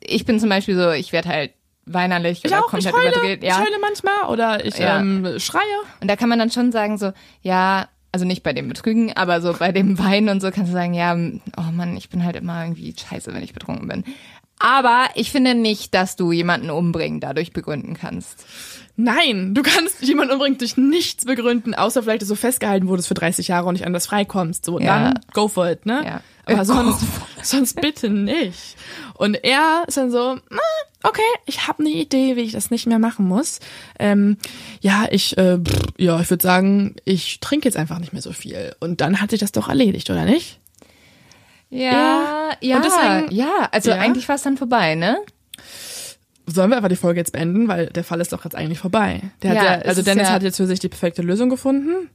[0.00, 1.52] Ich bin zum Beispiel so, ich werde halt
[1.86, 2.46] weinerlich Mhm.
[2.46, 3.08] Ich oder auch, ich komplett heule.
[3.08, 3.42] überdreht.
[3.42, 3.58] Ich Ja.
[3.58, 5.00] heule manchmal oder ich Ja.
[5.00, 5.60] ähm, schreie.
[6.00, 9.40] Und da kann man dann schon sagen so, ja, also nicht bei dem Betrügen, aber
[9.40, 11.16] so bei dem Weinen und so kannst du sagen, ja,
[11.56, 14.04] oh Mann, ich bin halt immer irgendwie scheiße, wenn ich betrunken bin.
[14.60, 18.46] Aber ich finde nicht, dass du jemanden umbringen dadurch begründen kannst.
[18.96, 23.14] Nein, du kannst jemanden unbedingt durch nichts begründen, außer vielleicht, dass du festgehalten wurdest für
[23.14, 24.64] 30 Jahre und nicht anders freikommst.
[24.64, 25.06] So, Ja.
[25.10, 26.02] dann go for it, ne?
[26.06, 26.20] Ja.
[26.46, 27.04] Aber sonst,
[27.42, 28.76] sonst bitte nicht.
[29.16, 30.38] Und er ist dann so,
[31.04, 33.60] okay, ich habe eine Idee, wie ich das nicht mehr machen muss.
[33.98, 34.38] Ähm,
[34.80, 38.32] ja, ich, äh, pff, ja, ich würde sagen, ich trinke jetzt einfach nicht mehr so
[38.32, 38.74] viel.
[38.80, 40.58] Und dann hat sich das doch erledigt, oder nicht?
[41.70, 43.96] Ja, ja, Und deswegen- ja, also Ja.
[43.98, 45.18] eigentlich war es dann vorbei, ne?
[46.46, 49.22] Sollen wir einfach die Folge jetzt beenden, weil der Fall ist doch jetzt eigentlich vorbei.
[49.42, 52.10] Der Ja, hat ja, also Dennis ja- hat jetzt für sich die perfekte Lösung gefunden.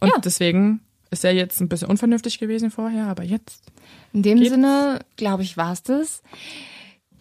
[0.00, 0.18] Und Ja.
[0.22, 0.80] deswegen
[1.12, 3.62] ist er jetzt ein bisschen unvernünftig gewesen vorher, aber jetzt.
[4.12, 4.50] In dem Geht's?
[4.50, 6.22] Sinne, glaube ich, war's das.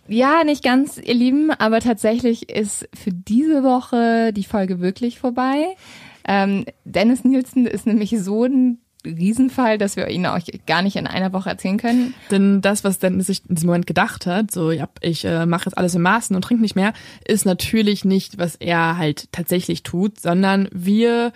[0.08, 5.76] Ja, nicht ganz, ihr Lieben, aber tatsächlich ist für diese Woche die Folge wirklich vorbei.
[6.28, 11.08] Ähm, Dennis Nielsen ist nämlich so ein Riesenfall, dass wir ihn euch gar nicht in
[11.08, 12.14] einer Woche erzählen können.
[12.30, 15.66] Denn das, was Dennis sich in diesem Moment gedacht hat, so, ja, ich äh, mache
[15.66, 16.94] jetzt alles in Maßen und trinke nicht mehr,
[17.26, 21.32] ist natürlich nicht, was er halt tatsächlich tut, sondern wir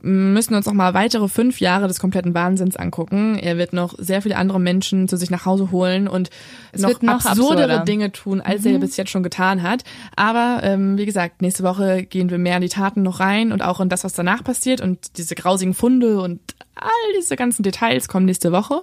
[0.00, 3.36] müssen uns noch mal weitere fünf Jahre des kompletten Wahnsinns angucken.
[3.36, 6.30] Er wird noch sehr viele andere Menschen zu sich nach Hause holen und
[6.72, 7.84] Es noch, wird noch absurdere absurder.
[7.84, 9.82] Dinge tun, als er bis jetzt schon getan hat.
[10.14, 13.62] Aber ähm, wie gesagt, nächste Woche gehen wir mehr in die Taten noch rein und
[13.62, 16.40] auch in das, was danach passiert und diese grausigen Funde und
[16.76, 18.82] all diese ganzen Details kommen nächste Woche.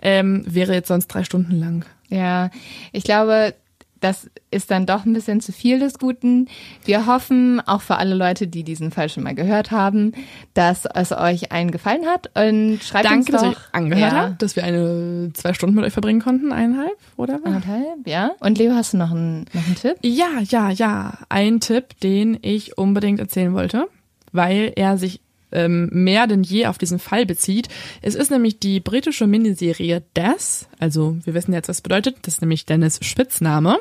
[0.00, 1.84] Ähm, wäre jetzt sonst drei Stunden lang.
[2.08, 2.50] Ja,
[2.92, 3.54] ich glaube,
[4.00, 6.48] das ist dann doch ein bisschen zu viel des Guten.
[6.84, 10.12] Wir hoffen, auch für alle Leute, die diesen Fall schon mal gehört haben,
[10.54, 13.48] dass es euch allen gefallen hat und schreibt Danke, uns dass doch.
[13.48, 16.96] ihr euch angehört ja, habt, dass wir eine zwei Stunden mit euch verbringen konnten, eineinhalb,
[17.16, 17.40] oder?
[17.44, 18.32] Anderthalb, ja.
[18.40, 19.96] Und Leo, hast du noch einen, noch einen Tipp?
[20.02, 21.18] Ja, ja, ja.
[21.28, 23.88] Ein Tipp, den ich unbedingt erzählen wollte,
[24.32, 25.20] weil er sich
[25.52, 27.68] ähm, mehr denn je auf diesen Fall bezieht.
[28.02, 32.40] Es ist nämlich die britische Miniserie Des, also wir wissen jetzt, was bedeutet, das ist
[32.40, 33.78] nämlich Dennis Spitzname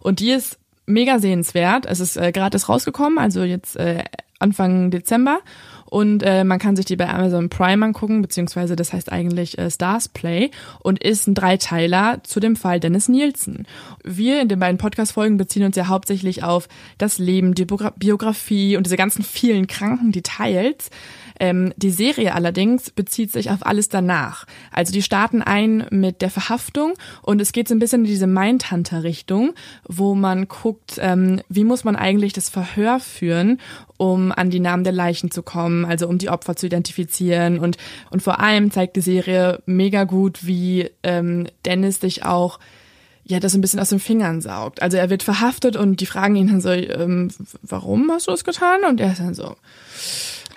[0.00, 1.86] und die ist mega sehenswert.
[1.86, 4.04] Es ist äh, erst rausgekommen, also jetzt äh,
[4.38, 5.40] Anfang Dezember
[5.88, 9.70] Und äh, man kann sich die bei Amazon Prime angucken, beziehungsweise das heißt eigentlich äh,
[9.70, 13.66] Stars Play und ist ein Dreiteiler zu dem Fall Dennis Nielsen.
[14.04, 16.68] Wir in den beiden Podcast-Folgen beziehen uns ja hauptsächlich auf
[16.98, 20.90] das Leben, die Biografie und diese ganzen vielen kranken Details.
[21.40, 24.44] Ähm, die Serie allerdings bezieht sich auf alles danach.
[24.72, 28.26] Also die starten ein mit der Verhaftung und es geht so ein bisschen in diese
[28.26, 29.54] Mindhunter-Richtung,
[29.86, 33.60] wo man guckt, ähm, wie muss man eigentlich das Verhör führen,
[33.96, 37.76] um an die Namen der Leichen zu kommen, also um die Opfer zu identifizieren und,
[38.10, 42.58] und vor allem zeigt die Serie mega gut, wie ähm, Dennis sich auch
[43.28, 44.80] ja, das ein bisschen aus den Fingern saugt.
[44.80, 48.42] Also er wird verhaftet und die fragen ihn dann so, ähm, warum hast du das
[48.42, 48.84] getan?
[48.88, 49.54] Und er ist dann so,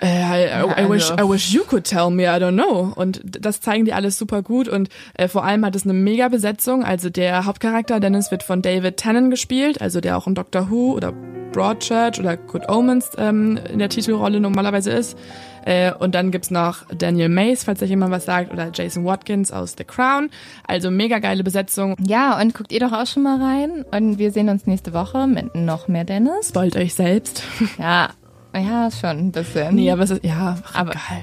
[0.00, 2.92] äh, I, I, wish, I wish you could tell me, I don't know.
[2.96, 6.28] Und das zeigen die alles super gut und äh, vor allem hat es eine mega
[6.28, 6.82] Besetzung.
[6.82, 10.94] Also der Hauptcharakter Dennis wird von David Tennant gespielt, also der auch in Doctor Who
[10.94, 11.12] oder
[11.52, 15.16] Broadchurch oder Good Omens ähm, in der Titelrolle normalerweise ist.
[15.64, 19.52] Äh, und dann gibt's noch Daniel Mays, falls euch jemand was sagt, oder Jason Watkins
[19.52, 20.30] aus The Crown.
[20.66, 21.94] Also mega geile Besetzung.
[22.04, 23.84] Ja, und guckt ihr doch auch schon mal rein.
[23.92, 26.48] Und wir sehen uns nächste Woche mit noch mehr Dennis.
[26.48, 27.42] Spoilt euch selbst.
[27.78, 28.10] Ja,
[28.54, 29.74] ja, schon ein bisschen.
[29.74, 31.22] Nee, aber es ist, ja, ach, aber geil.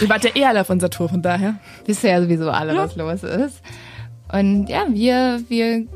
[0.00, 1.56] Ihr wart ja eh alle auf unserer Tour, von daher.
[1.86, 2.84] Wisst ihr ja sowieso alle, ja.
[2.84, 3.62] was los ist.
[4.30, 5.86] Und ja, wir, wir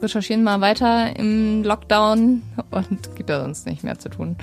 [0.00, 4.36] recherchieren mal weiter im Lockdown und gibt ja sonst nicht mehr zu tun.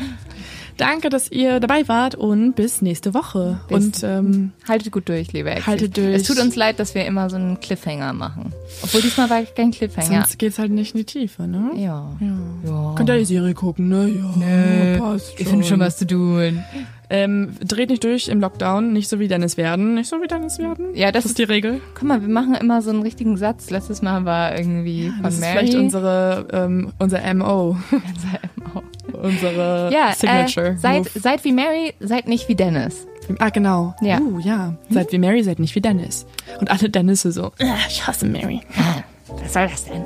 [0.78, 3.60] Danke, dass ihr dabei wart und bis nächste Woche.
[3.68, 5.64] Bis und ähm, haltet gut durch, liebe Exi.
[5.64, 6.16] Haltet durch.
[6.16, 8.54] Es tut uns leid, dass wir immer so einen Cliffhanger machen.
[8.82, 10.22] Obwohl diesmal war kein Cliffhanger.
[10.22, 11.72] Sonst geht's halt nicht in die Tiefe, ne?
[11.76, 12.16] Ja.
[12.22, 12.38] ja.
[12.66, 12.96] ja.
[12.96, 14.08] Könnt ihr die Serie gucken, ne?
[14.08, 15.42] Ja, nee, passt schon.
[15.42, 16.64] Ich finde schon was zu tun.
[17.12, 20.60] Ähm, dreht nicht durch im Lockdown, nicht so wie Dennis werden, nicht so wie Dennis
[20.60, 20.94] werden.
[20.94, 21.82] Ja, das, das ist die Regel.
[21.96, 23.72] Guck mal, wir machen immer so einen richtigen Satz.
[23.72, 25.54] Letztes Mal war irgendwie ja, von das Mary.
[25.54, 27.78] ist vielleicht unsere ähm, unser MO.
[27.92, 28.40] unser
[28.74, 28.84] MO.
[29.22, 30.68] unsere ja, Signature.
[30.68, 33.08] Äh, seid, seid wie Mary, seid nicht wie Dennis.
[33.40, 33.96] Ah, genau.
[34.02, 34.20] Ja.
[34.20, 34.76] Uh, ja.
[34.90, 36.26] Seid wie Mary, seid nicht wie Dennis.
[36.60, 37.52] Und alle Dennisse so,
[37.88, 38.62] ich hasse Mary.
[39.28, 40.04] Was soll das denn?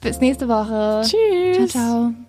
[0.00, 1.02] Bis nächste Woche.
[1.02, 1.70] Tschüss.
[1.72, 2.25] Ciao, ciao.